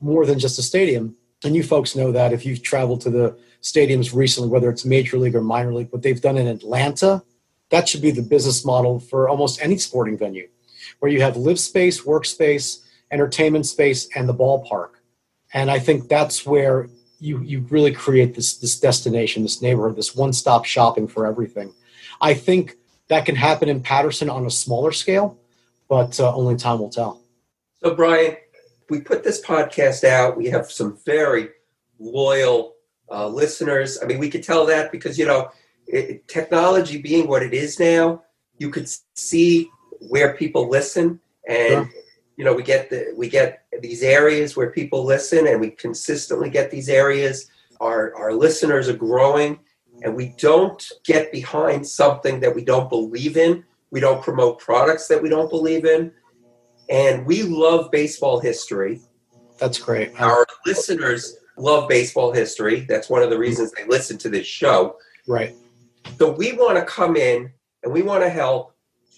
[0.00, 1.16] more than just a stadium.
[1.42, 5.18] And you folks know that if you've traveled to the stadiums recently, whether it's major
[5.18, 7.22] league or minor league, what they've done in Atlanta,
[7.70, 10.48] that should be the business model for almost any sporting venue,
[11.00, 14.90] where you have live space, workspace, entertainment space, and the ballpark.
[15.52, 16.88] And I think that's where
[17.20, 21.74] you you really create this this destination, this neighborhood, this one stop shopping for everything.
[22.20, 22.76] I think
[23.08, 25.38] that can happen in Paterson on a smaller scale,
[25.88, 27.22] but uh, only time will tell.
[27.82, 28.36] So, Brian,
[28.90, 30.36] we put this podcast out.
[30.36, 31.48] We have some very
[31.98, 32.74] loyal
[33.10, 33.98] uh, listeners.
[34.02, 35.50] I mean, we could tell that because you know,
[35.86, 38.22] it, technology being what it is now,
[38.58, 41.88] you could see where people listen, and
[42.36, 46.50] you know, we get the we get these areas where people listen, and we consistently
[46.50, 47.50] get these areas.
[47.80, 49.60] Our our listeners are growing,
[50.02, 53.64] and we don't get behind something that we don't believe in.
[53.90, 56.12] We don't promote products that we don't believe in,
[56.90, 59.00] and we love baseball history
[59.58, 60.12] That's great.
[60.20, 62.80] our listeners love baseball history.
[62.80, 64.96] That's one of the reasons they listen to this show.
[65.26, 65.54] right.
[66.18, 68.74] So we want to come in and we want to help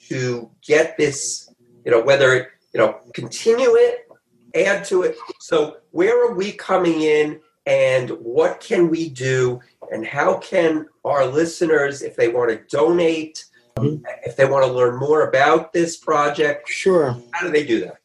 [0.09, 1.49] to get this,
[1.85, 4.09] you know, whether it, you know, continue it,
[4.57, 5.17] add to it.
[5.39, 9.61] So where are we coming in and what can we do
[9.93, 13.45] and how can our listeners, if they want to donate,
[13.79, 14.03] Mhm.
[14.27, 17.17] if they want to learn more about this project, Sure.
[17.31, 17.99] how do they do that?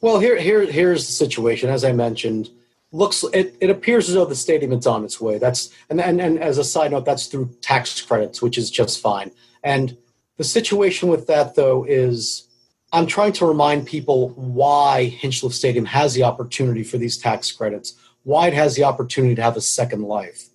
[0.00, 1.70] Well, here, here, here's the situation.
[1.70, 2.50] As I mentioned,
[2.90, 5.38] looks it, it appears as though the stadium is on its way.
[5.38, 9.00] That's and, and and as a side note, that's through tax credits, which is just
[9.00, 9.30] fine.
[9.62, 9.96] And
[10.36, 12.48] the situation with that though is
[12.92, 17.94] I'm trying to remind people why Hinchliffe Stadium has the opportunity for these tax credits,
[18.22, 20.48] why it has the opportunity to have a second life.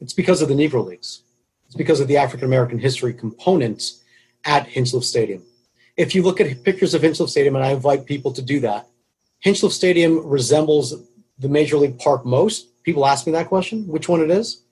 [0.00, 1.22] It's because of the Negro Leagues.
[1.66, 4.02] It's because of the African American history components
[4.44, 5.42] at Hinchliffe Stadium.
[5.96, 8.88] If you look at pictures of Hinchliffe Stadium, and I invite people to do that,
[9.44, 10.94] Hinchliffe Stadium resembles
[11.38, 12.82] the Major League Park most.
[12.82, 14.62] People ask me that question, which one it is.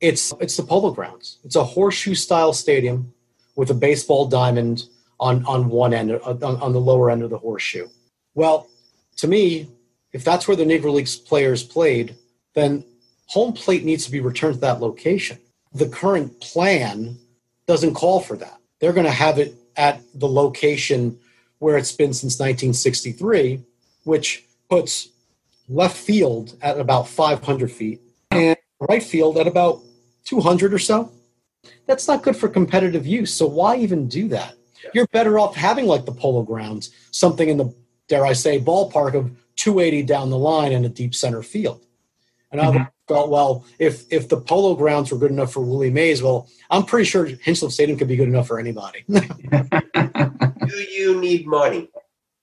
[0.00, 1.38] It's it's the Polo Grounds.
[1.44, 3.12] It's a horseshoe style stadium
[3.56, 4.84] with a baseball diamond
[5.18, 7.88] on on one end, uh, on, on the lower end of the horseshoe.
[8.34, 8.68] Well,
[9.16, 9.68] to me,
[10.12, 12.16] if that's where the Negro Leagues players played,
[12.54, 12.84] then
[13.26, 15.38] home plate needs to be returned to that location.
[15.72, 17.18] The current plan
[17.66, 18.58] doesn't call for that.
[18.80, 21.18] They're going to have it at the location
[21.58, 23.62] where it's been since 1963,
[24.04, 25.08] which puts
[25.70, 28.00] left field at about 500 feet
[28.32, 28.56] and
[28.88, 29.80] right field at about
[30.24, 31.12] 200 or so.
[31.86, 33.32] That's not good for competitive use.
[33.32, 34.54] So why even do that?
[34.94, 37.74] You're better off having like the polo grounds, something in the,
[38.08, 41.84] dare I say, ballpark of 280 down the line in a deep center field.
[42.50, 42.88] And I Mhm.
[43.06, 46.84] thought, well, if if the polo grounds were good enough for Willie Mays, well, I'm
[46.84, 49.04] pretty sure Hinchliffe Stadium could be good enough for anybody.
[49.08, 51.88] Do you need money?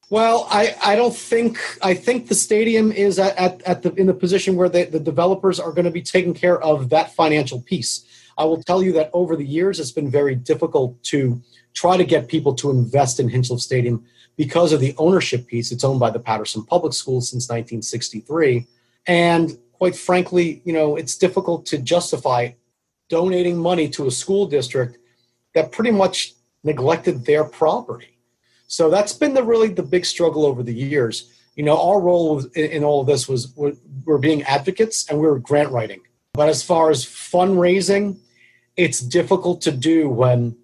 [0.10, 4.08] Well, I, I don't think I think the stadium is at, at, at the in
[4.08, 7.62] the position where the, the developers are going to be taking care of that financial
[7.62, 8.06] piece.
[8.38, 11.41] I will tell you that over the years it's been very difficult to
[11.74, 14.06] try to get people to invest in Hinchliffe Stadium
[14.38, 15.72] because of the ownership piece.
[15.72, 18.65] It's owned by the Paterson Public Schools since 1963.
[19.08, 22.52] And quite frankly, you know, it's difficult to justify
[23.10, 25.00] donating money to a school district
[25.54, 28.16] that pretty much neglected their property.
[28.67, 31.32] So that's been the really the big struggle over the years.
[31.56, 35.39] You know, our role in, all of this was we're, being advocates and we were
[35.39, 36.01] grant writing.
[36.34, 38.19] But as far as fundraising,
[38.75, 40.56] it's difficult to do when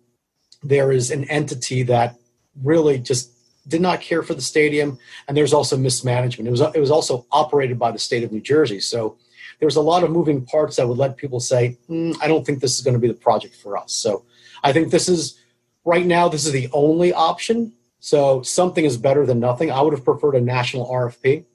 [0.62, 2.16] there is an entity that
[2.62, 3.32] really just
[3.68, 6.48] did not care for the stadium, and there's also mismanagement.
[6.48, 9.18] It was it was also operated by the state of New Jersey, so
[9.60, 12.46] there was a lot of moving parts that would let people say, "Mm, "I don't
[12.46, 14.26] think this is going to be the project for us." So
[14.64, 15.40] I think this is
[15.86, 17.74] right now this is the only option.
[18.04, 19.72] So something is better than nothing.
[19.72, 21.46] I would have preferred a national RFP,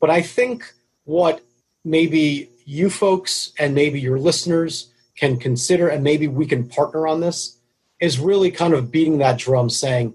[0.00, 0.64] but I think
[1.04, 1.44] what
[1.84, 7.20] maybe you folks and maybe your listeners can consider, and maybe we can partner on
[7.20, 7.56] this,
[8.00, 10.12] is really kind of beating that drum, saying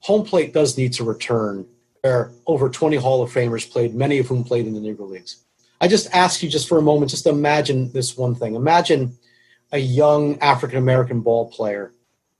[0.00, 1.64] home plate does need to return.
[2.00, 5.44] Where over 20 Hall of Famers played, many of whom played in the Negro Leagues.
[5.80, 8.56] I just ask you, just for a moment, just imagine this one thing.
[8.56, 9.16] Imagine
[9.70, 11.92] a young African American ball player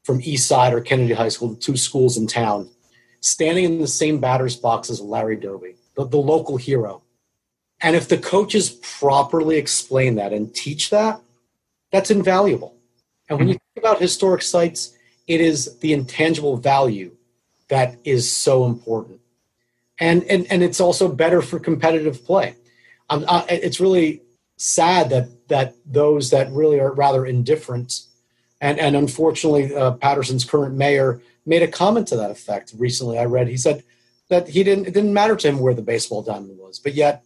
[0.03, 2.69] from East Side or Kennedy High School, the two schools in town,
[3.21, 7.03] standing in the same batter's box as Larry Doby, the, the local hero.
[7.81, 11.21] And if the coaches properly explain that and teach that,
[11.93, 12.77] that's invaluable.
[13.29, 17.13] And when you think about historic sites, it is the intangible value
[17.69, 19.21] that is so important.
[20.01, 22.57] And, and, and it's also better for competitive play.
[23.11, 24.23] Um, it's really
[24.57, 28.01] sad that, that those that really are rather indifferent,
[28.61, 33.19] and, and unfortunately, uh, Paterson's current mayor made a comment to that effect recently.
[33.19, 33.83] I read he said
[34.29, 37.25] that he didn't it didn't matter to him where the baseball diamond was, but yet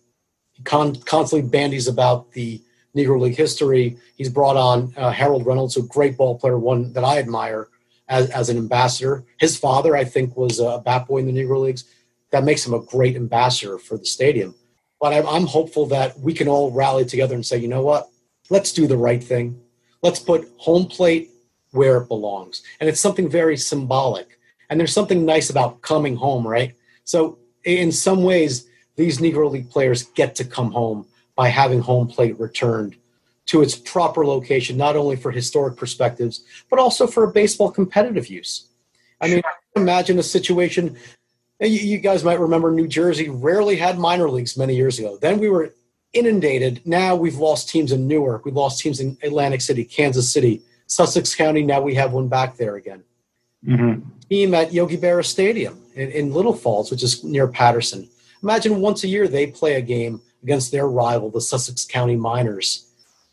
[0.52, 2.62] he con- constantly bandies about the
[2.96, 3.98] Negro League history.
[4.16, 7.68] He's brought on uh, Harold Reynolds, a great ball player, one that I admire
[8.08, 9.24] as, as an ambassador.
[9.38, 11.84] His father, I think, was a bat boy in the Negro Leagues.
[12.30, 14.54] That makes him a great ambassador for the stadium.
[15.00, 18.08] But I'm, I'm hopeful that we can all rally together and say, you know what?
[18.50, 19.60] Let's do the right thing.
[20.02, 21.30] Let's put home plate
[21.72, 22.62] where it belongs.
[22.80, 24.38] And it's something very symbolic.
[24.70, 26.74] And there's something nice about coming home, right?
[27.04, 31.06] So, in some ways, these Negro League players get to come home
[31.36, 32.96] by having home plate returned
[33.46, 38.28] to its proper location, not only for historic perspectives, but also for a baseball competitive
[38.28, 38.66] use.
[39.20, 39.42] I mean,
[39.76, 40.96] imagine a situation.
[41.60, 45.18] You guys might remember New Jersey rarely had minor leagues many years ago.
[45.20, 45.74] Then we were
[46.12, 46.82] inundated.
[46.84, 51.34] Now we've lost teams in Newark, we've lost teams in Atlantic City, Kansas City, Sussex
[51.34, 51.62] County.
[51.62, 53.02] Now we have one back there again.
[53.66, 54.08] Mm-hmm.
[54.28, 58.08] Team at Yogi Berra Stadium in, in Little Falls, which is near Paterson.
[58.42, 62.86] Imagine once a year they play a game against their rival, the Sussex County Miners,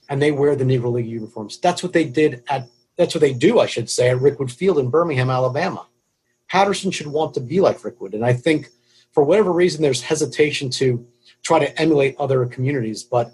[0.07, 1.57] and they wear the Negro League uniforms.
[1.57, 2.67] That's what they did at.
[2.95, 5.87] That's what they do, I should say, at Rickwood Field in Birmingham, Alabama.
[6.49, 8.69] Paterson should want to be like Rickwood, and I think
[9.13, 11.05] for whatever reason there's hesitation to
[11.43, 13.03] try to emulate other communities.
[13.03, 13.31] But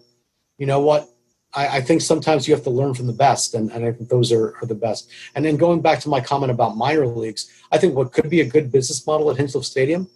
[0.58, 1.10] you know what?
[1.56, 4.10] I, I think sometimes you have to learn from the best, and, and I think
[4.10, 5.10] those are, are the best.
[5.36, 8.42] And then going back to my comment about minor leagues, I think what could be
[8.42, 10.08] a good business model at Hinchliffe Stadium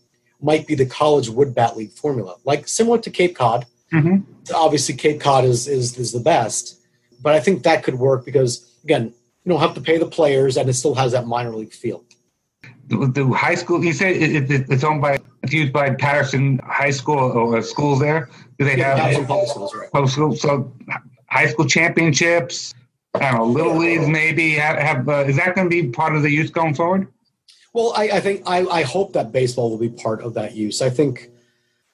[0.42, 3.66] might be the college wood bat league formula, like similar to Cape Cod.
[3.92, 4.18] Mm-hmm.
[4.54, 6.82] Obviously, Cape Cod is, is is the best,
[7.22, 10.58] but I think that could work because again, you don't have to pay the players,
[10.58, 12.04] and it still has that minor league feel.
[12.88, 16.60] The, the high school, you said it, it, it's owned by, it's used by Paterson
[16.66, 18.30] High School or schools there?
[18.58, 19.92] Do they Yeah, have some public schools, right?
[19.92, 20.42] public schools.
[20.42, 20.74] So
[21.30, 22.74] high school championships,
[23.14, 26.16] I don't know, little leagues maybe have, have uh, is that going to be part
[26.16, 27.08] of the youth going forward?
[27.74, 30.82] Well, I, I think I, I hope that baseball will be part of that use.
[30.82, 31.30] I think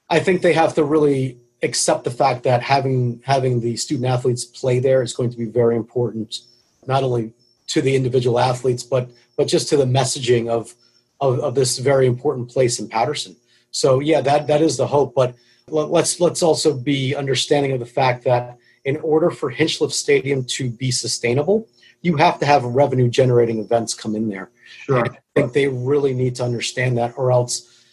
[0.08, 4.44] I think they have to really accept the fact that having having the student athletes
[4.44, 6.40] play there is going to be very important,
[6.86, 7.32] not only
[7.68, 10.74] to the individual athletes, but but just to the messaging of
[11.20, 13.36] of, of this very important place in Paterson.
[13.70, 15.14] So yeah, that that is the hope.
[15.14, 15.34] But
[15.68, 20.44] let- let's let's also be understanding of the fact that in order for Hinchliffe Stadium
[20.44, 21.68] to be sustainable,
[22.02, 24.48] you have to have revenue generating events come in there.
[24.84, 25.04] Sure.
[25.04, 27.84] I think they really need to understand that, or else,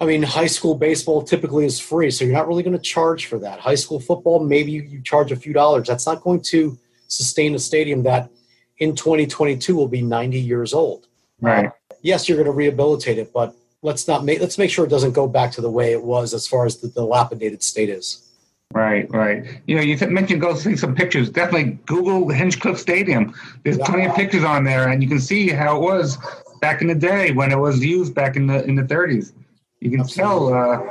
[0.00, 3.26] I mean, high school baseball typically is free, so you're not really going to charge
[3.26, 3.58] for that.
[3.58, 5.88] High school football, maybe you, you charge a few dollars.
[5.88, 6.78] That's not going to
[7.08, 8.30] sustain a stadium that
[8.78, 11.08] in 2022 will be 90 years old.
[11.40, 11.72] Right.
[12.02, 15.12] Yes, you're going to rehabilitate it, but let's not make let's make sure it doesn't
[15.12, 18.25] go back to the way it was as far as the dilapidated state is.
[18.72, 19.60] Right, right.
[19.66, 21.30] You know, you mentioned go see some pictures.
[21.30, 23.34] Definitely Google Hinchliffe Stadium.
[23.62, 26.18] There's plenty of pictures on there, and you can see how it was
[26.60, 29.32] back in the day when it was used back in the in the 30s.
[29.80, 30.82] You can tell, uh,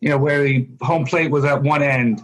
[0.00, 2.22] you know, where the home plate was at one end.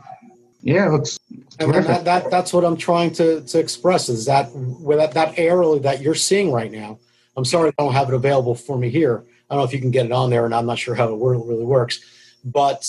[0.63, 1.19] Yeah, it looks
[1.61, 5.39] And that, that that's what I'm trying to, to express is that where that, that
[5.39, 6.99] arrow that you're seeing right now.
[7.37, 9.25] I'm sorry I don't have it available for me here.
[9.49, 11.15] I don't know if you can get it on there, and I'm not sure how
[11.15, 12.01] it really works.
[12.45, 12.85] But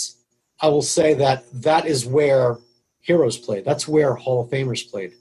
[0.62, 2.58] I will say that that is where
[3.00, 3.66] heroes played.
[3.66, 5.14] That's where Hall of Famers played.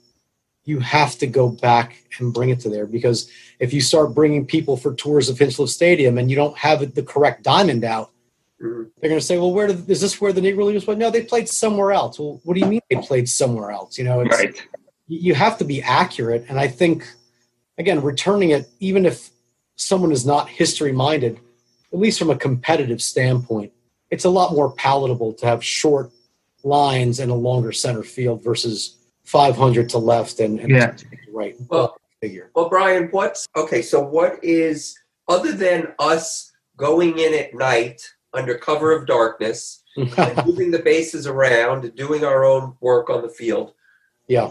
[0.65, 4.45] You have to go back and bring it to there because if you start bringing
[4.45, 8.11] people for tours of Hinchliffe Stadium and you don't have the correct diamond out,
[8.61, 8.89] Mhm.
[8.99, 11.09] they're going to say, "Well, where did, is this where the Negro Leaguers played?" No,
[11.09, 12.19] they played somewhere else.
[12.19, 13.97] Well, what do you mean they played somewhere else?
[13.97, 14.67] You know, it's, right.
[15.07, 17.03] you have to be accurate and i think
[17.79, 19.31] again returning it even if
[19.75, 21.39] someone is not history minded
[21.91, 23.71] at least from a competitive standpoint
[24.11, 26.11] it's a lot more palatable to have short
[26.63, 30.91] lines and a longer center field versus 500 to left and, and Yeah.
[30.91, 33.81] to right Well- figure Well, Brian, what's okay?
[33.81, 34.97] So, what is
[35.29, 38.01] other than us going in at night
[38.33, 43.21] under cover of darkness and moving the bases around and doing our own work on
[43.21, 43.73] the field?
[44.27, 44.49] yeah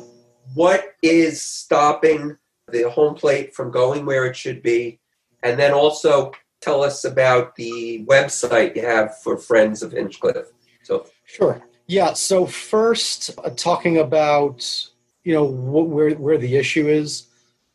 [0.54, 2.38] What is stopping
[2.70, 4.98] the home plate from going where it should be?
[5.42, 10.46] And then also tell us about the website you have for Friends of Hinchliffe.
[10.82, 11.62] So, Sure.
[11.86, 12.12] Yeah.
[12.14, 14.88] So first, uh, talking about
[15.24, 17.26] you know wh- where where the issue is.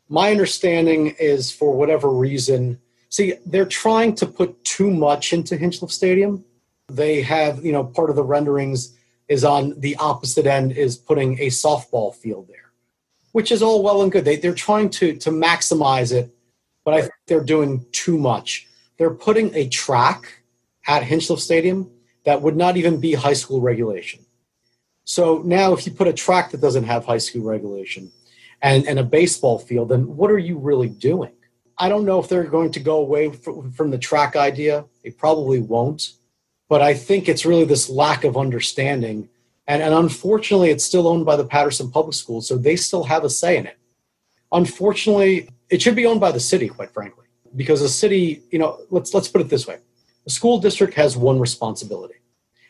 [0.08, 2.78] My understanding is for whatever reason,
[3.14, 6.44] See, they're trying to put too much into Hinchliffe Stadium.
[6.88, 11.38] They have, you know, part of the renderings is on the opposite end is putting
[11.38, 12.72] a softball field there,
[13.30, 14.24] which is all well and good.
[14.24, 16.34] They, they're trying to, to maximize it,
[16.84, 18.66] but I think they're doing too much.
[18.98, 20.42] They're putting a track
[20.86, 21.90] at Hinchliffe Stadium
[22.24, 24.20] that would not even be high school regulation.
[25.04, 28.10] So now, if you put a track that doesn't have high school regulation
[28.62, 31.32] and, and a baseball field, then what are you really doing?
[31.76, 34.84] I don't know if they're going to go away from, from the track idea.
[35.02, 36.12] They probably won't.
[36.68, 39.28] But I think it's really this lack of understanding.
[39.66, 43.24] And, and unfortunately, it's still owned by the Paterson Public Schools, so they still have
[43.24, 43.78] a say in it.
[44.52, 47.23] Unfortunately, it should be owned by the city, quite frankly,
[47.56, 49.78] because a city, you know, let's let's put it this way:
[50.26, 52.16] A school district has one responsibility,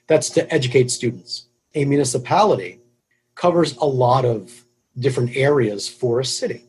[0.06, 1.46] that's to educate students.
[1.74, 2.80] A municipality
[3.34, 4.64] covers a lot of
[4.98, 6.64] different areas for a city,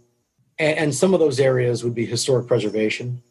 [0.60, 3.22] and, and some of those areas would be historic preservation,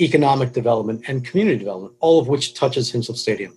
[0.00, 3.56] economic development, and community development, all of which touches Hinchliffe Stadium.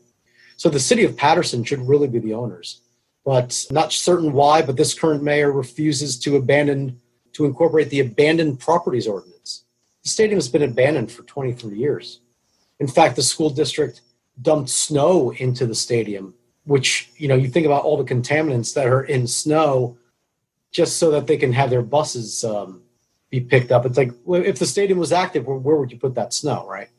[0.57, 2.81] So the city of Paterson should really be the owners,
[3.25, 4.61] but not certain why.
[4.61, 7.01] But this current mayor refuses to abandon
[7.33, 9.64] to incorporate the abandoned properties ordinance.
[10.05, 12.19] The stadium has been abandoned for 23 years.
[12.79, 14.01] In fact, the school district
[14.39, 16.35] dumped snow into the stadium,
[16.65, 19.97] which you know you think about all the contaminants that are in snow,
[20.71, 22.83] just so that they can have their buses um,
[23.31, 23.83] be picked up.
[23.83, 26.67] It's like well, if the stadium was active, where, where would you put that snow,
[26.69, 26.89] right?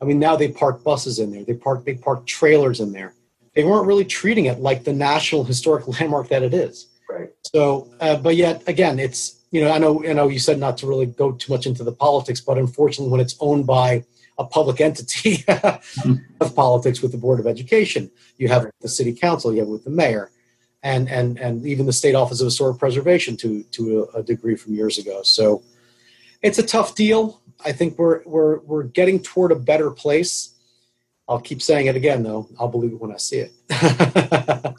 [0.00, 1.44] I mean, now they park buses in there.
[1.44, 3.12] They park they park trailers in there.
[3.54, 6.86] They weren't really treating it like the national historic landmark that it is.
[7.10, 7.28] Right.
[7.42, 10.76] So, uh, but yet again, it's you know I know I know you said not
[10.78, 14.04] to really go too much into the politics, but unfortunately, when it's owned by
[14.36, 19.52] a public entity of politics with the board of education, you have the city council,
[19.52, 20.32] you have with the mayor,
[20.82, 24.56] and and and even the state office of historic preservation to to a, a degree
[24.56, 25.22] from years ago.
[25.22, 25.62] So
[26.42, 27.40] it's a tough deal.
[27.64, 30.50] I think we're we're we're getting toward a better place.
[31.28, 32.48] I'll keep saying it again, though.
[32.58, 33.52] I'll believe it when I see it.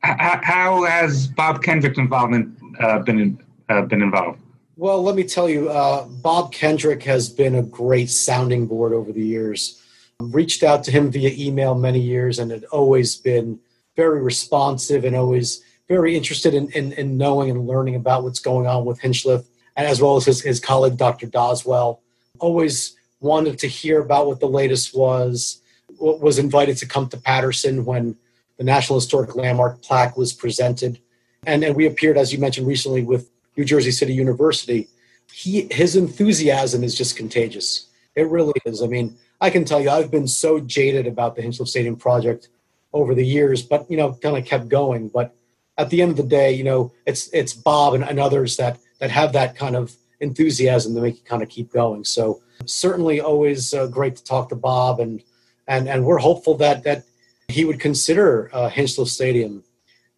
[0.00, 3.38] How, how has Bob Kendrick's involvement uh, been in,
[3.68, 4.40] uh, been involved?
[4.78, 9.10] well, let me tell you, uh, Bob Kendrick has been a great sounding board over
[9.10, 9.82] the years.
[10.20, 13.58] Reached out to him via email many years, and had always been
[13.96, 18.68] very responsive and always very interested in, in, in knowing and learning about what's going
[18.68, 21.26] on with Hinchliffe, and as well as his, his colleague, Dr.
[21.26, 21.98] Doswell.
[22.38, 25.60] Always wanted to hear about what the latest was,
[25.98, 28.16] was invited to come to Paterson when
[28.58, 31.00] the National Historic Landmark plaque was presented.
[31.46, 33.28] And, and we appeared, as you mentioned recently, with
[33.58, 34.88] New Jersey City University.
[35.32, 37.88] He, his enthusiasm is just contagious.
[38.14, 38.82] It really is.
[38.82, 42.48] I mean, I can tell you, I've been so jaded about the Hinchliffe Stadium project
[42.92, 45.08] over the years, but you know, kind of kept going.
[45.08, 45.34] But
[45.76, 48.78] at the end of the day, you know, it's it's Bob and, and others that
[49.00, 52.04] that have that kind of enthusiasm to make you kind of keep going.
[52.04, 55.22] So certainly, always uh, great to talk to Bob, and
[55.66, 57.04] and and we're hopeful that that
[57.48, 59.62] he would consider uh, Stadium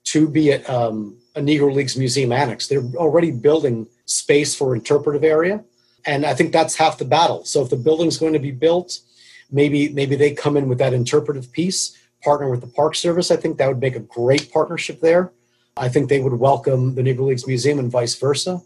[0.04, 2.66] to be a, um, a Negro Leagues museum annex.
[2.66, 5.64] They're already building space for interpretive area,
[6.06, 7.44] and I think that's half the battle.
[7.44, 8.98] So if the building's going to be built,
[9.50, 13.30] maybe maybe they come in with that interpretive piece, partner with the Park Service.
[13.30, 15.32] I think that would make a great partnership there.
[15.76, 18.60] I think they would welcome the Negro Leagues Museum and vice versa.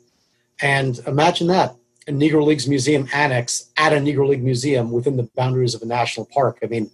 [0.60, 5.28] And imagine that a Negro Leagues Museum annex at a Negro League Museum within the
[5.36, 6.58] boundaries of a national park.
[6.62, 6.90] I mean,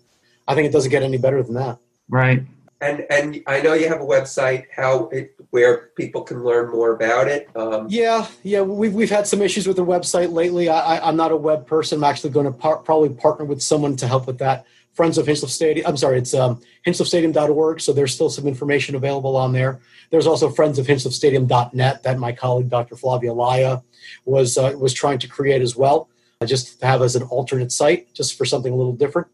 [0.46, 1.78] I think it doesn't get any better than that.
[2.08, 2.42] Right.
[2.80, 6.92] And and I know you have a website how it where people can learn more
[6.92, 7.48] about it.
[7.54, 10.68] Um, Yeah, yeah, we've we've had some issues with the website lately.
[10.68, 11.98] I, I'm not a web person.
[11.98, 14.64] I'm actually going to par- probably partner with someone to help with that.
[14.94, 15.86] Friends of Hinchliffe Stadium.
[15.86, 19.80] I'm sorry, it's um, hinchliffe So there's still some information available on there.
[20.10, 22.96] There's also Friends of Hinchliffe that my colleague Dr.
[22.96, 23.78] Flavia Laya
[24.24, 26.08] was uh, was trying to create as well,
[26.46, 29.28] just to have as an alternate site, just for something a little different.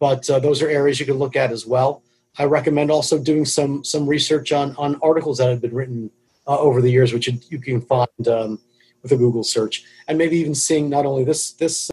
[0.00, 2.02] But uh, those are areas you can look at as well.
[2.38, 6.10] I recommend also doing some some research on on articles that have been written
[6.46, 8.58] uh, over the years, which you, you can find um,
[9.02, 11.90] with a Google search, and maybe even seeing not only this this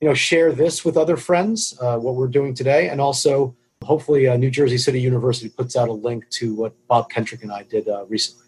[0.00, 4.26] you know share this with other friends uh, what we're doing today, and also hopefully
[4.26, 7.62] uh, New Jersey City University puts out a link to what Bob Kendrick and I
[7.62, 8.46] did uh, recently.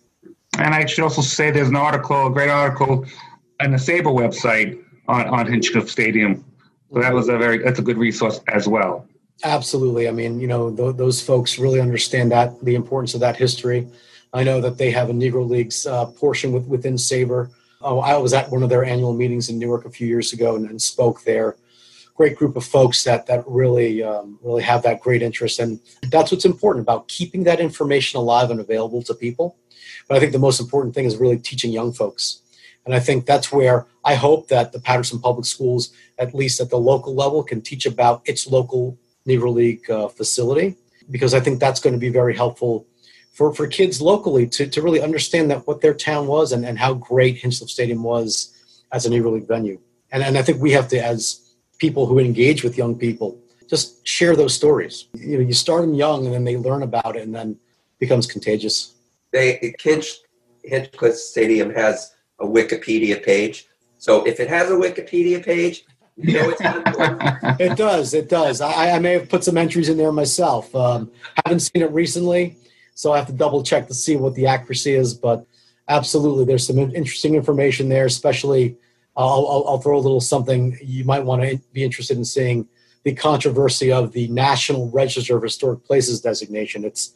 [0.58, 3.04] And I should also say there's an article, a great article,
[3.60, 6.44] on the SABR website on, on Hinchliffe Stadium.
[6.92, 9.06] So that was a very that's a good resource as well.
[9.44, 10.08] Absolutely.
[10.08, 13.88] I mean, you know, th- those folks really understand that the importance of that history.
[14.32, 17.50] I know that they have a Negro Leagues uh, portion with, within SABR.
[17.80, 20.56] Oh, I was at one of their annual meetings in Newark a few years ago
[20.56, 21.56] and, and spoke there.
[22.16, 25.80] Great group of folks that that really um, really have that great interest, and
[26.10, 29.56] that's what's important about keeping that information alive and available to people.
[30.08, 32.42] But I think the most important thing is really teaching young folks
[32.86, 36.70] And I think that's where I hope that the Paterson Public Schools, at least at
[36.70, 38.98] the local level, can teach about its local
[39.28, 40.76] Negro League uh, facility,
[41.10, 42.86] because I think that's going to be very helpful
[43.32, 46.78] for, for kids locally to, to really understand that what their town was and, and
[46.78, 48.52] how great Hinchliffe Stadium was
[48.90, 49.78] as a Negro League venue.
[50.10, 54.06] And, and I think we have to, as people who engage with young people, just
[54.06, 55.08] share those stories.
[55.14, 57.58] You know, you start them young and then they learn about it and then
[57.98, 58.94] becomes contagious.
[59.30, 60.16] They Hinch,
[60.68, 63.66] Hinchliffe Stadium has a Wikipedia page.
[63.98, 65.84] So if it has a Wikipedia page,
[66.18, 66.54] you know
[67.60, 68.14] It does.
[68.14, 68.60] It does.
[68.60, 70.74] I, I may have put some entries in there myself.
[70.74, 71.10] Um,
[71.44, 72.56] haven't seen it recently,
[72.94, 75.14] so I have to double check to see what the accuracy is.
[75.14, 75.46] But
[75.88, 78.06] absolutely, there's some interesting information there.
[78.06, 78.76] Especially,
[79.16, 82.68] I'll, I'll, I'll throw a little something you might want to be interested in seeing
[83.04, 86.84] the controversy of the National Register of Historic Places designation.
[86.84, 87.14] It's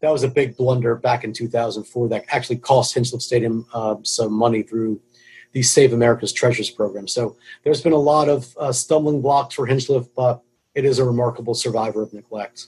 [0.00, 4.32] that was a big blunder back in 2004 that actually cost Hinchliffe Stadium uh, some
[4.32, 5.00] money through
[5.58, 7.08] the Save America's Treasures program.
[7.08, 10.40] So there's been a lot of uh, stumbling blocks for Hinchliffe, but
[10.76, 12.66] it is a remarkable survivor of neglect.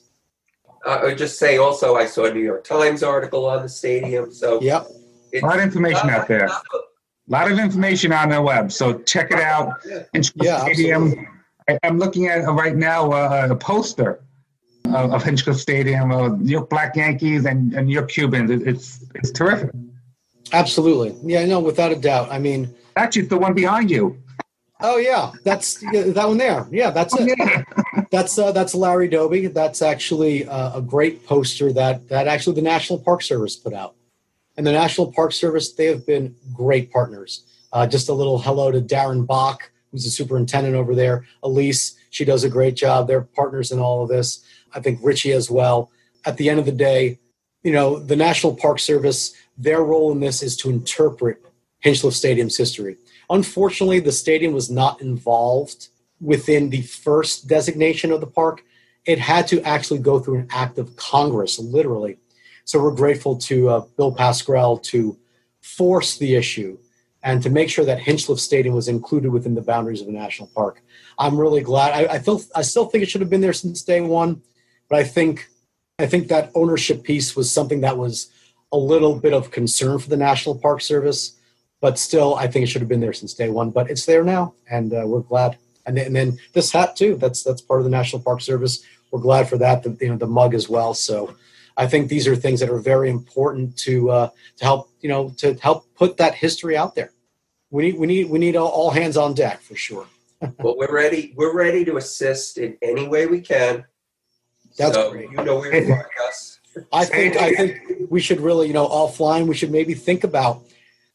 [0.84, 3.68] Uh, I would just say also, I saw a New York Times article on the
[3.68, 4.32] stadium.
[4.32, 4.88] So Yep.
[5.30, 6.46] it's A lot of information out there.
[6.46, 6.58] A
[7.28, 9.80] lot of information on the web, so check it out.
[10.12, 11.02] Hinchliffe Yeah, Stadium.
[11.04, 11.28] absolutely.
[11.68, 14.20] I, I'm looking at uh, right now uh, a poster
[14.86, 18.50] of, of Hinchliffe Stadium, uh, New York Black Yankees and, and New York Cubans.
[18.50, 19.70] It, it's it's terrific.
[20.52, 21.16] Absolutely.
[21.22, 22.30] Yeah, no, without a doubt.
[22.30, 24.18] I mean, Actually, it's the one behind you.
[24.80, 26.66] oh yeah, that's yeah, that one there.
[26.70, 27.38] Yeah, that's it.
[27.38, 27.62] Yeah.
[28.10, 29.46] That's uh, that's Larry Doby.
[29.46, 33.94] That's actually uh, a great poster that that actually the National Park Service put out.
[34.56, 37.44] And the National Park Service, they have been great partners.
[37.72, 39.58] Uh, just a little hello to Darren Boch,
[39.92, 41.24] who's the superintendent over there.
[41.44, 43.06] Elise, she does a great job.
[43.06, 44.44] They're partners in all of this.
[44.74, 45.92] I think Richie as well.
[46.26, 47.20] At the end of the day,
[47.62, 51.44] you know, the National Park Service, their role in this is to interpret
[51.84, 52.96] Hinchliffe Stadium's history.
[53.28, 55.88] Unfortunately, the stadium was not involved
[56.20, 58.64] within the first designation of the park.
[59.06, 62.18] It had to actually go through an act of Congress, literally.
[62.64, 65.16] So we're grateful to uh, Bill Pascrell to
[65.60, 66.78] force the issue
[67.22, 70.48] and to make sure that Hinchliffe Stadium was included within the boundaries of the national
[70.54, 70.82] park.
[71.18, 71.92] I'm really glad.
[71.92, 74.42] I, I feel I still think it should have been there since day one,
[74.88, 75.48] but I think
[75.98, 78.30] I think that ownership piece was something that was
[78.72, 81.36] a little bit of concern for the National Park Service.
[81.80, 83.70] But still, I think it should have been there since day one.
[83.70, 85.56] But it's there now, and uh, we're glad.
[85.86, 87.16] And then, and then this hat too.
[87.16, 88.84] That's that's part of the National Park Service.
[89.10, 89.82] We're glad for that.
[89.82, 90.92] The, you know, the mug as well.
[90.92, 91.34] So,
[91.76, 95.30] I think these are things that are very important to uh, to help you know
[95.38, 97.12] to help put that history out there.
[97.70, 100.06] We need we need we need all, all hands on deck for sure.
[100.58, 101.34] Well, we're ready.
[101.36, 103.84] We're ready to assist in any way we can.
[104.78, 105.30] That's so great.
[105.30, 106.60] you know where to find us.
[106.92, 109.46] I think I think we should really, you know, offline.
[109.46, 110.62] We should maybe think about.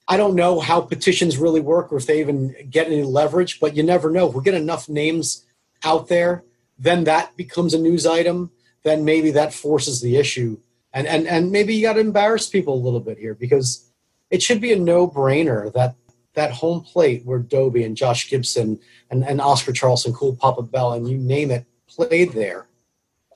[0.08, 3.76] I don't know how petitions really work or if they even get any leverage, but
[3.76, 4.30] you never know.
[4.30, 5.46] If we get enough names
[5.84, 6.44] out there,
[6.80, 8.52] then that becomes a news item.
[8.84, 10.58] Then maybe that forces the issue,
[10.94, 13.92] and and and maybe you got to embarrass people a little bit here because
[14.30, 15.96] it should be a no-brainer that
[16.36, 18.80] that home plate where Doby and Josh Gibson
[19.10, 22.68] and, and Oscar Charleston, Cool Papa Bell, and you name it, played there.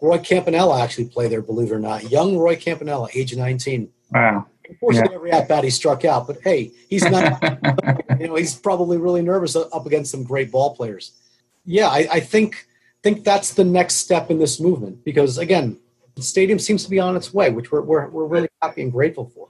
[0.01, 2.09] Roy Campanella actually played there, believe it or not.
[2.09, 3.89] Young Roy Campanella, age 19.
[4.11, 4.47] Wow.
[4.67, 7.41] Unfortunately, every at bat he struck out, but hey, he's not.
[8.19, 11.13] you know, he's probably really nervous up against some great ball players.
[11.65, 12.67] Yeah, I, I think
[13.01, 15.77] think that's the next step in this movement because again,
[16.15, 18.91] the stadium seems to be on its way, which we're we're, we're really happy and
[18.91, 19.49] grateful for.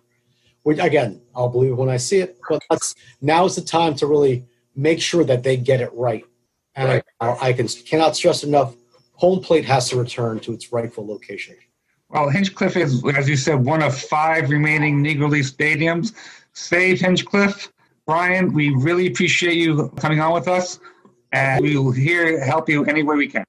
[0.63, 2.37] Which again, I'll believe when I see it.
[2.47, 4.45] But that's now's the time to really
[4.75, 6.23] make sure that they get it right.
[6.75, 7.03] And Right.
[7.19, 8.73] I, I can cannot stress enough.
[9.19, 11.55] Home plate has to return to its rightful location.
[12.07, 16.13] Well, Hinchliffe is, as you said, one of five remaining Negro League stadiums.
[16.53, 17.69] Save Hinchliffe.
[18.05, 20.79] Brian, we really appreciate you coming on with us,
[21.33, 23.43] and we will here help you any way we can.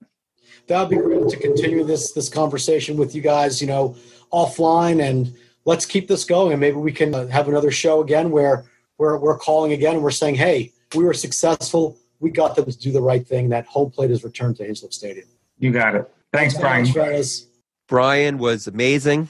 [0.67, 3.97] that would be great to continue this this conversation with you guys you know
[4.33, 8.31] offline and let's keep this going and maybe we can uh, have another show again
[8.31, 8.65] where
[8.99, 12.79] we're, we're calling again and we're saying hey we were successful we got them to
[12.79, 15.27] do the right thing that home plate is returned to Hinchliffe Stadium
[15.61, 16.11] You got it.
[16.33, 16.87] Thanks, Brian.
[16.87, 17.47] Thanks.
[17.89, 19.29] Brian was amazing.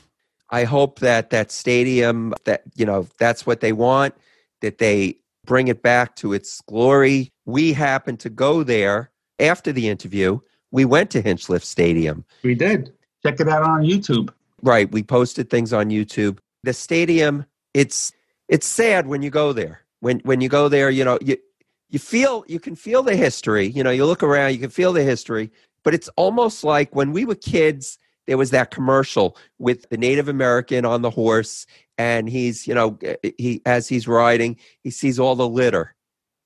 [0.50, 4.14] I hope that that stadium that you know that's what they want
[4.60, 7.32] that they bring it back to its glory.
[7.46, 10.38] We happened to go there after the interview.
[10.70, 12.24] We went to Hinchliffe Stadium.
[12.42, 12.92] We did.
[13.24, 14.30] Check it out on YouTube.
[14.62, 16.38] Right, we posted things on YouTube.
[16.62, 18.12] The stadium, it's
[18.48, 19.80] it's sad when you go there.
[20.00, 21.36] When when you go there, you know, you
[21.88, 23.66] you feel you can feel the history.
[23.66, 25.50] You know, you look around, you can feel the history,
[25.84, 30.28] but it's almost like when we were kids there was that commercial with the Native
[30.28, 31.66] American on the horse,
[31.98, 35.96] and he's, you know, eh, eh, he as he's riding, he sees all the litter,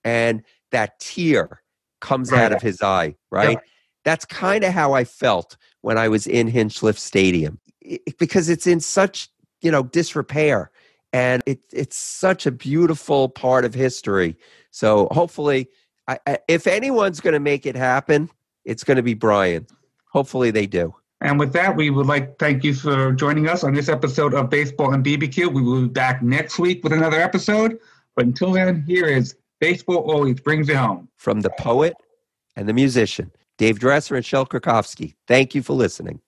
[0.03, 1.63] and that tear
[2.01, 3.59] comes out of his eye, right?
[4.05, 8.67] That's kind of how I felt when I was in Hinchliffe Stadium I- because it's
[8.67, 9.29] in such,
[9.61, 10.71] you know, disrepair
[11.13, 14.37] and it, it's such a beautiful part of history.
[14.71, 15.69] So hopefully,
[16.09, 18.31] I, I, if anyone's going to make it happen,
[18.65, 19.67] it's going to be Brian.
[20.07, 20.95] Hopefully, they do.
[21.21, 24.35] And with that, we would like to thank you for joining us on this episode
[24.35, 25.53] of Baseball and BBQ.
[25.53, 27.79] We will be back next week with another episode.
[28.15, 31.09] But until then, here is Baseball Always Brings You Home.
[31.17, 31.95] From the poet
[32.57, 35.15] and the musician, Dave Dresser and Shel Krakowski.
[35.27, 36.21] Thank you for listening.